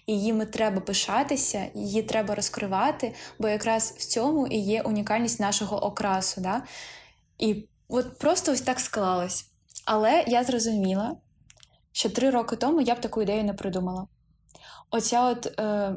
[0.07, 5.83] і їми треба пишатися, її треба розкривати, бо якраз в цьому і є унікальність нашого
[5.83, 6.41] окрасу.
[6.41, 6.63] Да?
[7.37, 9.45] І от просто ось так склалось.
[9.85, 11.15] Але я зрозуміла,
[11.91, 14.07] що три роки тому я б таку ідею не придумала.
[14.91, 15.95] Оця от е,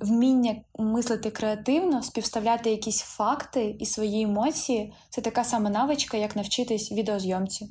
[0.00, 6.92] вміння мислити креативно, співставляти якісь факти і свої емоції це така сама навичка, як навчитись
[6.92, 7.70] відеозйомці,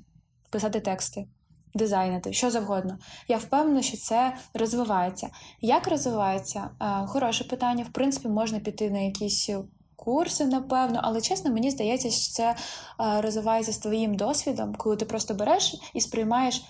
[0.50, 1.28] писати тексти,
[1.74, 2.98] дизайнити, що завгодно.
[3.28, 5.30] Я впевнена, що це розвивається.
[5.62, 6.70] Як розвивається?
[6.82, 7.84] Е, хороше питання.
[7.84, 9.50] В принципі, можна піти на якісь
[9.96, 12.56] курси, напевно, але чесно, мені здається, що це
[13.22, 16.66] розвивається з твоїм досвідом, коли ти просто береш і сприймаєш,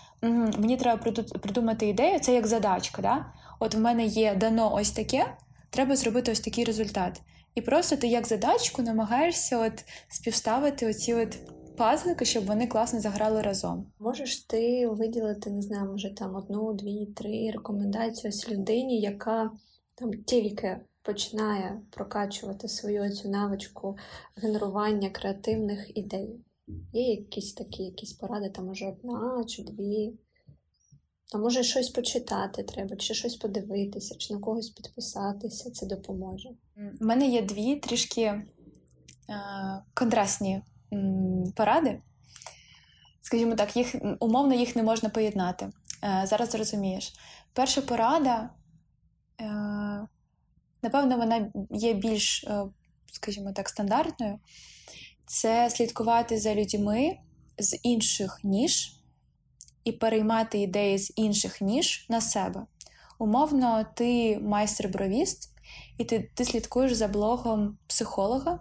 [0.58, 1.12] мені треба
[1.42, 3.02] придумати ідею, це як задачка.
[3.02, 3.26] Да?
[3.60, 5.38] От в мене є дано ось таке,
[5.70, 7.22] треба зробити ось такий результат.
[7.56, 11.38] І просто ти як задачку намагаєшся от співставити оці от
[11.78, 13.92] пазлики, щоб вони класно заграли разом.
[14.00, 19.52] Можеш ти виділити, не знаю, може там одну, дві, три рекомендації ось людині, яка
[19.96, 23.98] там тільки починає прокачувати свою цю навичку
[24.36, 26.46] генерування креативних ідей.
[26.94, 30.14] Є якісь такі якісь поради, там може одна чи дві.
[31.34, 36.50] А може щось почитати треба, чи щось подивитися, чи на когось підписатися, це допоможе.
[37.02, 38.44] У мене є дві трішки е,
[39.94, 40.62] контрастні
[40.94, 42.02] м, поради.
[43.22, 45.70] Скажімо так, їх умовно їх не можна поєднати.
[46.04, 47.14] Е, зараз зрозумієш.
[47.54, 48.50] Перша порада
[49.42, 50.08] е,
[50.86, 52.64] Напевно, вона є більш, е,
[53.12, 54.40] скажімо так, стандартною.
[55.26, 57.18] Це слідкувати за людьми
[57.58, 58.94] з інших ніж
[59.84, 62.66] і переймати ідеї з інших ніж на себе.
[63.20, 65.50] Умовно, ти майстер-бровіст,
[65.98, 68.60] і ти ти слідкуєш за блогом психолога,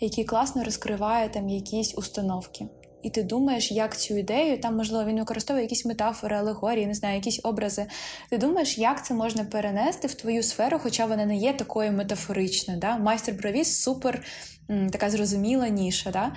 [0.00, 2.68] який класно розкриває там якісь установки
[3.02, 7.14] і ти думаєш, як цю ідею, там, можливо, він використовує якісь метафори, алегорії, не знаю,
[7.14, 7.86] якісь образи.
[8.30, 12.80] Ти думаєш, як це можна перенести в твою сферу, хоча вона не є такою метафоричною.
[12.80, 12.98] Да?
[12.98, 14.22] Майстер бровіс супер
[14.70, 16.10] м, така зрозуміла ніша.
[16.10, 16.32] Да?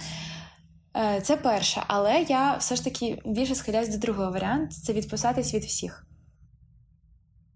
[0.97, 5.53] Е, це перше, але я все ж таки більше схиляюсь до другого варіанту це відписатись
[5.53, 6.07] від всіх.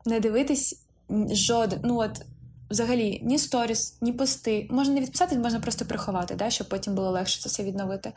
[0.06, 0.86] Не дивитись
[1.32, 1.80] жоден.
[1.84, 2.26] ну от,
[2.70, 4.68] Взагалі, ні сторіс, ні пости.
[4.72, 8.14] Можна не відписатись, можна просто приховати, да, щоб потім було легше це все відновити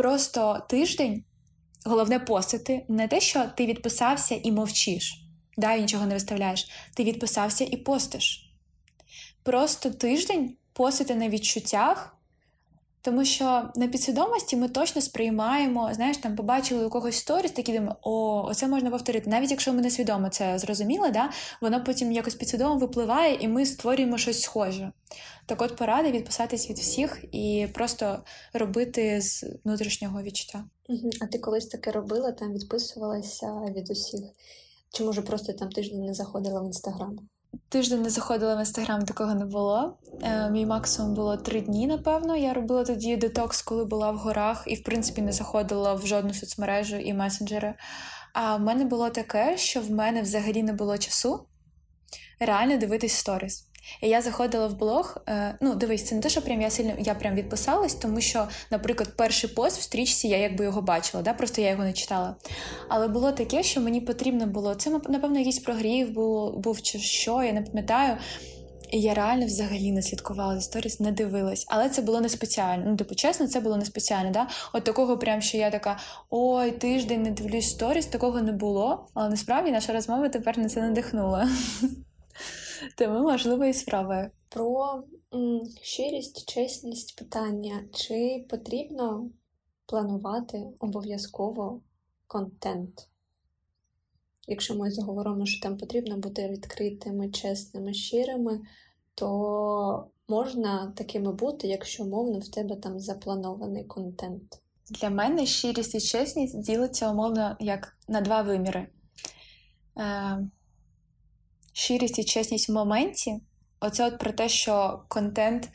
[0.00, 1.24] просто тиждень,
[1.84, 5.24] головне постити, не те, що ти відписався і мовчиш,
[5.56, 6.68] да, і нічого не виставляєш.
[6.94, 8.52] Ти відписався і постиш.
[9.42, 12.16] Просто тиждень постити на відчуттях.
[13.02, 17.96] Тому що на підсвідомості ми точно сприймаємо, знаєш, там побачили у когось сторіс, такі думаємо,
[18.02, 19.30] о, оце можна повторити.
[19.30, 24.18] Навіть якщо ми несвідомо це зрозуміли, да, воно потім якось підсвідомо випливає, і ми створюємо
[24.18, 24.92] щось схоже.
[25.46, 28.18] Так от порада відписатись від всіх і просто
[28.52, 30.64] робити з внутрішнього відчуття.
[31.20, 34.20] А ти колись таке робила, там відписувалася від усіх?
[34.92, 37.18] Чи може просто там тиждень не заходила в інстаграм?
[37.68, 39.98] Тиждень не заходила в інстаграм, такого не було.
[40.22, 42.36] Е, Мій максимум було три дні, напевно.
[42.36, 46.34] Я робила тоді детокс, коли була в горах, і в принципі не заходила в жодну
[46.34, 47.74] соцмережу і месенджери.
[48.34, 51.46] А в мене було таке, що в мене взагалі не було часу
[52.40, 53.69] реально дивитись сторіс.
[54.02, 55.16] І я заходила в блог.
[55.28, 58.48] Е, ну, дивись, це не те, що прям я сильно я прям відписалась, тому що,
[58.70, 61.32] наприклад, перший пост в стрічці я якби його бачила, да?
[61.32, 62.36] просто я його не читала.
[62.88, 64.74] Але було таке, що мені потрібно було.
[64.74, 68.16] Це, напевно, якийсь прогрів був, був чи що, я не пам'ятаю.
[68.90, 71.66] І я реально взагалі не слідкувала за сторіс, не дивилась.
[71.68, 72.84] Але це було не спеціально.
[72.86, 74.30] Ну, типу, чесно, це було не спеціально.
[74.30, 74.48] Да?
[74.72, 75.98] От такого, прям, що я така:
[76.30, 79.06] ой, тиждень не дивлюсь сторіс, такого не було.
[79.14, 81.48] Але насправді наша розмова тепер на це надихнула.
[82.96, 84.30] Тому, можливо, і справи.
[84.48, 85.02] Про
[85.82, 87.84] щирість, чесність питання.
[87.92, 89.30] Чи потрібно
[89.86, 91.80] планувати обов'язково
[92.26, 93.08] контент?
[94.46, 98.60] Якщо ми заговоримо, що там потрібно бути відкритими, чесними, щирими,
[99.14, 104.62] то можна такими бути, якщо мовно в тебе там запланований контент.
[104.90, 108.86] Для мене щирість і чесність ділиться умовно як на два виміри.
[109.98, 110.48] Е,
[111.72, 113.40] щирість і чесність в моменті,
[113.80, 115.68] оце от про те, що контент.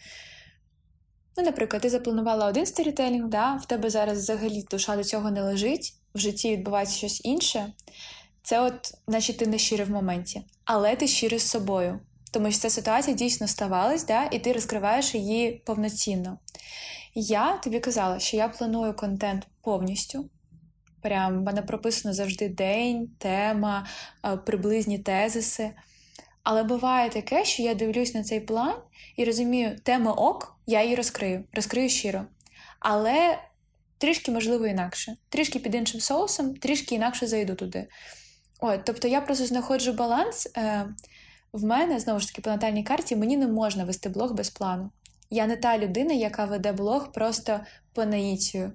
[1.37, 5.41] Ну, наприклад, ти запланувала один сторітелінг, да, в тебе зараз взагалі душа до цього не
[5.41, 7.73] лежить, в житті відбувається щось інше,
[8.43, 11.99] це от, наче ти не щирий в моменті, але ти щирий з собою.
[12.31, 16.39] Тому що ця ситуація дійсно ставалась, да, і ти розкриваєш її повноцінно.
[17.13, 20.29] Я тобі казала, що я планую контент повністю.
[21.05, 23.87] Прям в мене прописано завжди день, тема,
[24.25, 25.71] е, приблизні тезиси.
[26.43, 28.75] Але буває таке, що я дивлюсь на цей план
[29.15, 32.25] і розумію, тема ок, я її розкрию, розкрию щиро.
[32.79, 33.39] Але
[33.97, 35.15] трішки, можливо, інакше.
[35.29, 37.87] Трішки під іншим соусом, трішки інакше зайду туди.
[38.59, 40.51] От, Тобто я просто знаходжу баланс.
[40.57, 40.85] Е,
[41.53, 44.89] В мене, знову ж таки, по натальній карті мені не можна вести блог без плану.
[45.29, 47.59] Я не та людина, яка веде блог просто
[47.93, 48.71] по наїцію.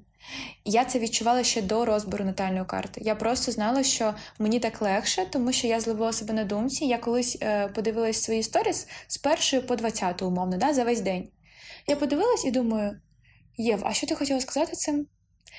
[0.65, 3.01] Я це відчувала ще до розбору натальної карти.
[3.05, 6.85] Я просто знала, що мені так легше, тому що я зловила себе на думці.
[6.85, 11.29] Я колись е, подивилась свої сторіс з першої по двадцяту, умовно, да, за весь день.
[11.87, 13.01] Я подивилась і думаю:
[13.57, 15.07] Єв, а що ти хотіла сказати цим?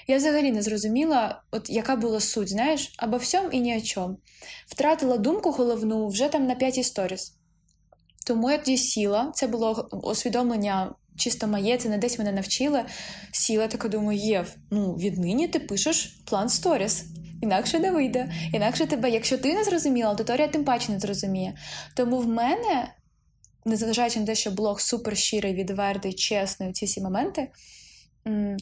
[0.08, 4.18] Я взагалі не зрозуміла, от яка була суть, знаєш, або всьому і ні о чому.
[4.68, 7.34] Втратила думку головну вже там на п'ятій сторіс.
[8.28, 12.86] Тому я тоді сіла, це було усвідомлення чисто моє, це не десь мене навчили.
[13.32, 17.06] Сіла така думаю, Єв, ну віднині ти пишеш план сторіс.
[17.42, 18.34] Інакше не вийде.
[18.54, 21.58] Інакше тебе, якщо ти не зрозуміла, аудиторія тим паче не зрозуміє.
[21.96, 22.94] Тому в мене,
[23.66, 27.48] незважаючи на те, що блог супер щирий, відвертий, чесний, ці всі моменти.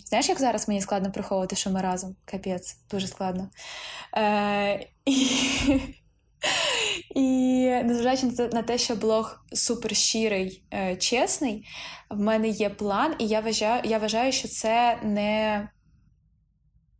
[0.05, 2.15] Знаєш, як зараз мені складно приховувати, що ми разом?
[2.25, 3.49] Капець, дуже складно.
[4.17, 5.27] Е, І
[7.15, 11.65] і незважаючи на те, що блог супер щирий, е, чесний,
[12.09, 15.69] в мене є план, і я вважаю, я вважаю, що це не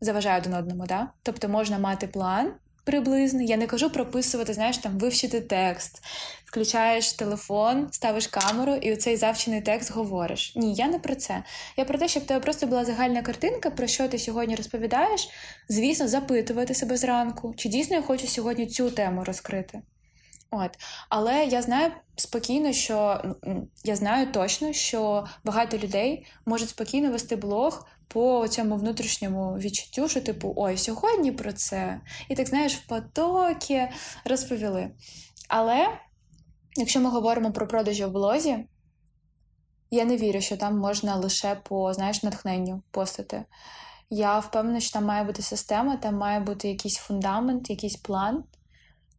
[0.01, 0.85] заважає один одному.
[0.85, 1.09] Да?
[1.23, 2.53] Тобто можна мати план,
[2.83, 3.41] приблизно.
[3.41, 6.03] Я не кажу прописувати, знаєш, там вивчити текст,
[6.45, 10.55] включаєш телефон, ставиш камеру і оцей завчений текст говориш.
[10.55, 11.43] Ні, я не про це.
[11.77, 15.29] Я про те, щоб в тебе просто була загальна картинка, про що ти сьогодні розповідаєш.
[15.69, 19.81] Звісно, запитувати себе зранку, чи дійсно я хочу сьогодні цю тему розкрити.
[20.51, 20.71] От,
[21.09, 23.21] але я знаю спокійно, що
[23.83, 30.21] я знаю точно, що багато людей можуть спокійно вести блог по цьому внутрішньому відчуттю, що
[30.21, 32.01] типу, ой, сьогодні про це.
[32.29, 33.87] І так, знаєш, в потокі
[34.25, 34.91] розповіли.
[35.47, 35.87] Але
[36.75, 38.65] якщо ми говоримо про продажі в блозі,
[39.91, 43.45] я не вірю, що там можна лише по знаєш, натхненню постати.
[44.09, 48.43] Я впевнена, що там має бути система, там має бути якийсь фундамент, якийсь план.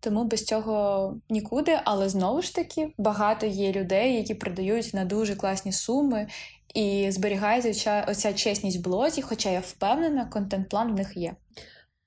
[0.00, 5.36] Тому без цього нікуди, але знову ж таки багато є людей, які продають на дуже
[5.36, 6.26] класні суми
[6.74, 11.34] і зберігається оця чесність в блозі, хоча я впевнена, контент-план в них є.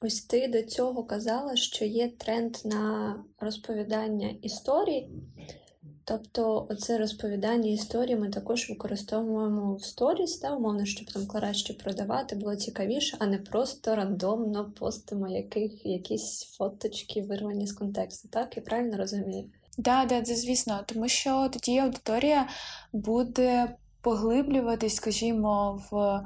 [0.02, 5.10] Ось ти до цього казала, що є тренд на розповідання історій.
[6.06, 12.36] Тобто, оце розповідання історії ми також використовуємо в сторіс, та, умовно, щоб там краще продавати,
[12.36, 18.28] було цікавіше, а не просто рандомно постимо яких, якісь фоточки, вирвані з контексту.
[18.28, 19.43] Так, я правильно розумію?
[19.43, 22.47] Так, да, да, звісно, тому що тоді аудиторія
[22.93, 26.22] буде поглиблюватись, скажімо, в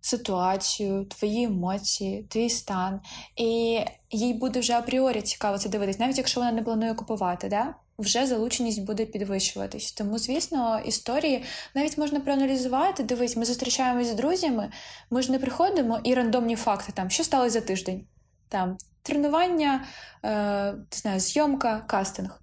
[0.00, 3.00] ситуацію, твої емоції, твій стан.
[3.36, 7.74] І їй буде вже апріорі цікаво це дивитись, навіть якщо вона не планує купувати, да?
[7.98, 9.92] Вже залученість буде підвищуватись.
[9.92, 13.02] Тому, звісно, історії навіть можна проаналізувати.
[13.02, 14.70] Дивись, ми зустрічаємось з друзями,
[15.10, 18.06] ми ж не приходимо і рандомні факти, там, що сталося за тиждень.
[18.48, 19.84] Там Тренування,
[20.24, 20.28] е,
[20.72, 22.40] не знаю, зйомка, кастинг.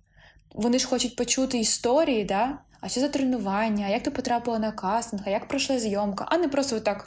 [0.55, 2.57] Вони ж хочуть почути історії, да?
[2.81, 6.47] а що за тренування, як ти потрапила на кастинг, а як пройшла зйомка, а не
[6.47, 7.03] просто так,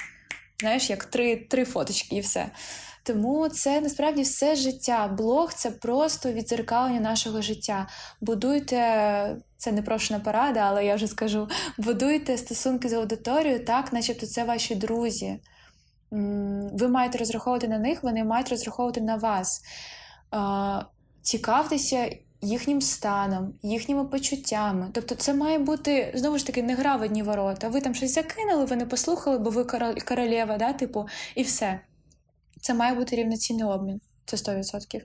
[0.60, 2.50] знаєш, як три три фоточки і все.
[3.02, 5.08] Тому це насправді все життя.
[5.08, 7.88] Блог це просто відзеркалення нашого життя.
[8.20, 11.48] Будуйте, це не прошена порада, але я вже скажу:
[11.78, 15.40] будуйте стосунки з аудиторією так, начебто це ваші друзі.
[16.72, 19.62] Ви маєте розраховувати на них, вони мають розраховувати на вас.
[21.22, 24.88] Цікавтеся їхнім станом, їхніми почуттями.
[24.92, 27.68] Тобто, це має бути знову ж таки не гра в одні ворота.
[27.68, 29.64] Ви там щось закинули, ви не послухали, бо ви
[30.04, 31.80] королева, да, типу, і все.
[32.62, 34.00] Це має бути рівноцінний обмін.
[34.24, 35.02] Це 100%.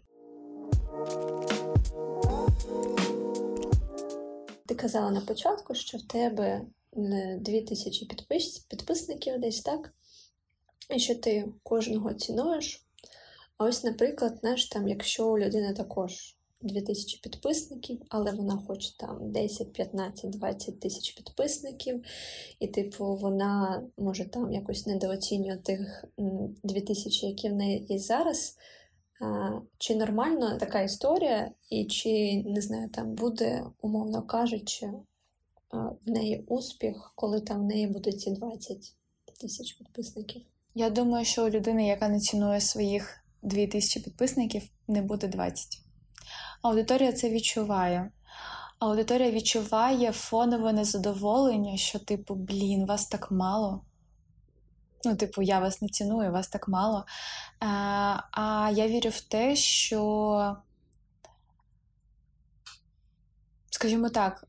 [4.66, 6.62] Ти казала на початку, що в тебе
[7.38, 8.60] 2000 підпис...
[8.60, 9.94] підписників десь так,
[10.96, 12.86] і що ти кожного цінуєш.
[13.58, 19.32] А ось, наприклад, знаєш, там, якщо у людини також 2000 підписників, але вона хоче там
[19.32, 22.04] 10, 15, 20 тисяч підписників,
[22.60, 26.06] і, типу, вона може там якось недооцінює тих
[26.64, 28.58] 2000, які в неї є зараз.
[29.78, 34.90] Чи нормальна така історія, і чи, не знаю, там буде, умовно кажучи,
[36.06, 38.94] в неї успіх, коли там в неї будуть ці 20
[39.42, 40.42] тисяч підписників?
[40.76, 45.87] Я думаю, що у людини, яка не цінує своїх 2000 підписників, не буде 20.
[46.62, 48.12] Аудиторія це відчуває.
[48.80, 53.82] Аудиторія відчуває фонове незадоволення, що, типу, блін, вас так мало.
[55.06, 57.06] Ну, типу, я вас не ціную, вас так мало.
[57.60, 57.68] А,
[58.32, 60.58] а я вірю в те, що
[63.78, 64.44] скажімо так,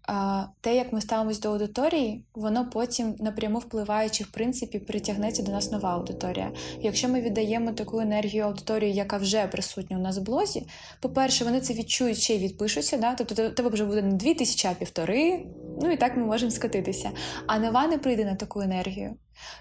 [0.61, 5.53] те, як ми ставимось до аудиторії, воно потім напряму впливає, чи в принципі притягнеться до
[5.53, 6.53] нас нова аудиторія.
[6.81, 10.67] Якщо ми віддаємо таку енергію аудиторії, яка вже присутня у нас в блозі,
[11.01, 12.97] по-перше, вони це відчують ще й відпишуться.
[12.97, 13.15] Да?
[13.15, 15.47] Тобто тебе вже буде не дві тисячі, а півтори.
[15.83, 17.11] Ну і так ми можемо скотитися.
[17.47, 19.15] А нова не прийде на таку енергію.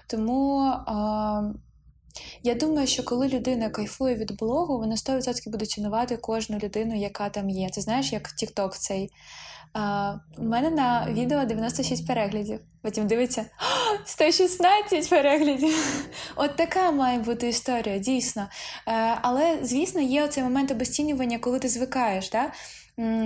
[0.06, 0.58] Тому.
[0.86, 1.52] А...
[2.42, 7.28] Я думаю, що коли людина кайфує від блогу, вона 100% буде цінувати кожну людину, яка
[7.28, 7.70] там є.
[7.70, 9.10] Це знаєш, як TikTok цей
[10.38, 12.60] У мене на відео 96 переглядів.
[12.82, 13.46] Потім дивиться
[14.04, 16.04] 116 переглядів.
[16.36, 18.42] От така має бути історія, дійсно.
[18.42, 22.30] Е, але, звісно, є оцей момент обесцінювання, коли ти звикаєш.
[22.30, 22.52] Да?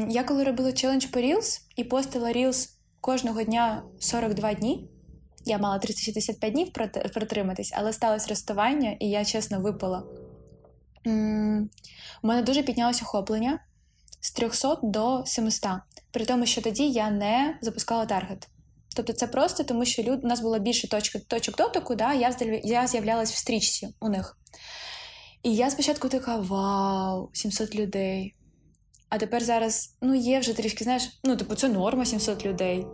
[0.08, 2.68] Я коли робила челендж по Reels і постила Reels
[3.00, 4.88] кожного дня 42 дні.
[5.44, 6.72] Я мала 365 днів
[7.14, 10.04] протриматись, але сталося розставання, і я чесно випала.
[12.22, 13.58] У мене дуже піднялося охоплення
[14.20, 15.70] з 300 до 700.
[16.12, 18.48] При тому, що тоді я не запускала таргет.
[18.96, 20.24] Тобто це просто тому, що люд...
[20.24, 24.38] у нас було більше точок точок дотику, да, я я з'являлась в стрічці у них.
[25.42, 28.34] І я спочатку така: Вау, 700 людей.
[29.14, 32.86] А тепер зараз ну, є вже трішки, знаєш, ну, типу, це норма 700 людей.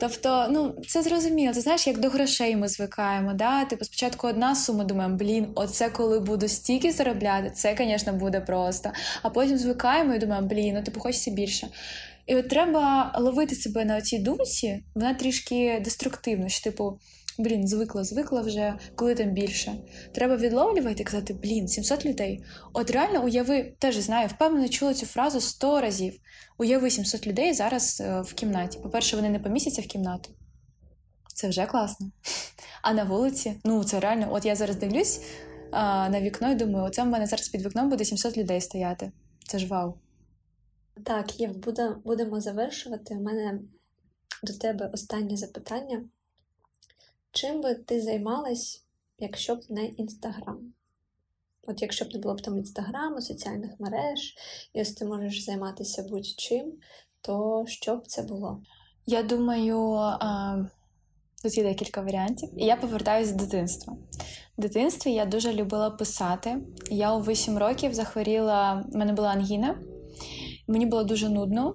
[0.00, 1.54] Тобто, ну, це зрозуміло.
[1.54, 3.32] Це знаєш, як до грошей ми звикаємо.
[3.34, 3.64] Да?
[3.64, 8.90] Типу, спочатку одна сума, думаємо, блін, оце коли буду стільки заробляти, це, звісно, буде просто.
[9.22, 11.68] А потім звикаємо і думаємо, блін, ну типу, хочеться більше.
[12.28, 16.98] І от треба ловити себе на цій думці, вона трішки деструктивна, що, типу,
[17.38, 19.74] блін, звикла, звикла вже, коли там більше.
[20.12, 22.44] Треба відловлювати і казати, блін, 700 людей.
[22.72, 26.20] От реально уяви, теж знаю, впевнено, чула цю фразу 100 разів.
[26.58, 28.78] Уяви 700 людей зараз е, в кімнаті.
[28.82, 30.30] По-перше, вони не помістяться в кімнату.
[31.34, 32.10] Це вже класно.
[32.82, 35.20] А на вулиці, ну це реально, от я зараз дивлюсь
[35.70, 39.12] а, на вікно і думаю, оце в мене зараз під вікном буде 700 людей стояти.
[39.48, 39.94] Це ж вау.
[41.04, 41.56] Так, Єв,
[42.04, 43.14] будемо завершувати.
[43.14, 43.60] У мене
[44.42, 46.04] до тебе останнє запитання.
[47.32, 48.84] Чим би ти займалась,
[49.18, 50.72] якщо б не Інстаграм?
[51.66, 54.34] От якщо б не було б там інстаграму, соціальних мереж,
[54.72, 56.72] і ось ти можеш займатися будь-чим,
[57.20, 58.62] то що б це було?
[59.06, 59.98] Я думаю,
[61.42, 62.48] тут є декілька варіантів.
[62.56, 63.96] І я повертаюся до дитинства.
[64.58, 66.56] В дитинстві я дуже любила писати.
[66.90, 69.78] Я у 8 років захворіла, в мене була ангіна,
[70.68, 71.74] мені було дуже нудно.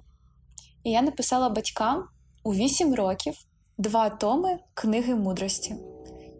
[0.84, 2.04] І я написала батькам
[2.44, 3.34] у 8 років
[3.78, 5.76] два томи книги мудрості.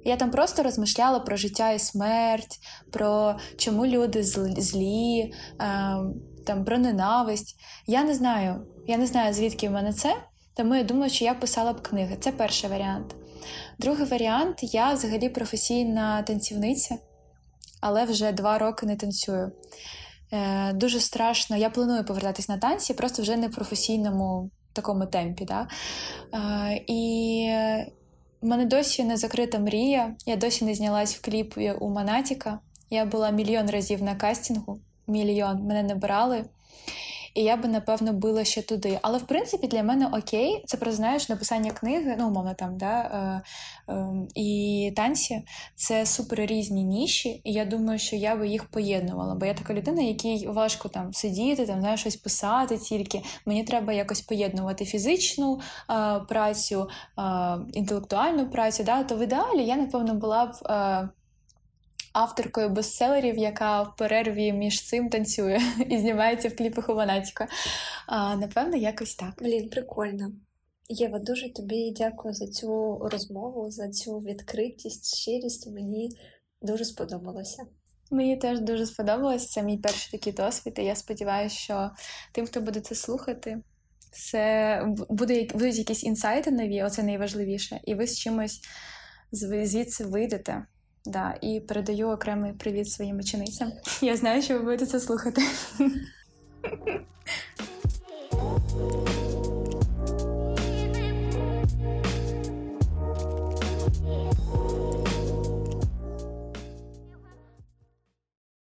[0.04, 2.58] Я там просто розмишляла про життя і смерть,
[2.92, 5.30] про чому люди злі, е,
[6.46, 7.56] там про ненависть.
[7.86, 10.14] Я не знаю, я не знаю, звідки в мене це,
[10.56, 12.16] тому я думаю, що я писала б книги.
[12.20, 13.14] Це перший варіант.
[13.78, 16.96] Другий варіант я взагалі професійна танцівниця,
[17.80, 19.52] але вже два роки не танцюю.
[20.34, 21.56] Е, Дуже страшно.
[21.56, 25.44] Я планую повертатись на танці, просто вже не в професійному такому темпі.
[25.44, 25.68] Да?
[26.34, 27.48] Е, І
[28.42, 30.14] в мене досі не закрита мрія.
[30.26, 32.58] Я досі не знялась в кліпі у Монатіка.
[32.90, 34.80] Я була мільйон разів на кастингу.
[35.06, 36.44] Мільйон мене не брали
[37.34, 38.98] і я би напевно била ще туди.
[39.02, 43.00] Але в принципі для мене окей, це про знаєш написання книги, ну умовно там, да,
[43.88, 48.64] е, е, і танці це супер різні ніші, і я думаю, що я би їх
[48.64, 49.34] поєднувала.
[49.34, 53.22] Бо я така людина, якій важко там сидіти, там знаєш, щось писати тільки.
[53.46, 55.60] Мені треба якось поєднувати фізичну
[55.90, 57.22] е, працю, е,
[57.72, 58.84] інтелектуальну працю.
[58.84, 60.50] Да, То в ідеалі я напевно була б.
[62.14, 67.48] Авторкою бестселерів, яка в перерві між цим танцює і знімається в кліпах у Монатіка.
[68.06, 69.34] А, Напевно, якось так.
[69.38, 70.32] Блін, прикольно.
[70.88, 75.70] Єва, дуже тобі дякую за цю розмову, за цю відкритість, щирість.
[75.70, 76.10] Мені
[76.62, 77.66] дуже сподобалося.
[78.10, 79.50] Мені теж дуже сподобалось.
[79.50, 80.74] Це мій перший такий досвід.
[80.78, 81.90] і Я сподіваюся, що
[82.32, 83.62] тим, хто буде це слухати,
[84.12, 88.60] це буде будуть якісь інсайти нові, оце найважливіше, і ви з чимось
[89.32, 90.66] звідси вийдете.
[91.06, 93.72] Да, І передаю окремий привіт своїм ученицям.
[94.00, 95.42] Я знаю, що ви будете це слухати.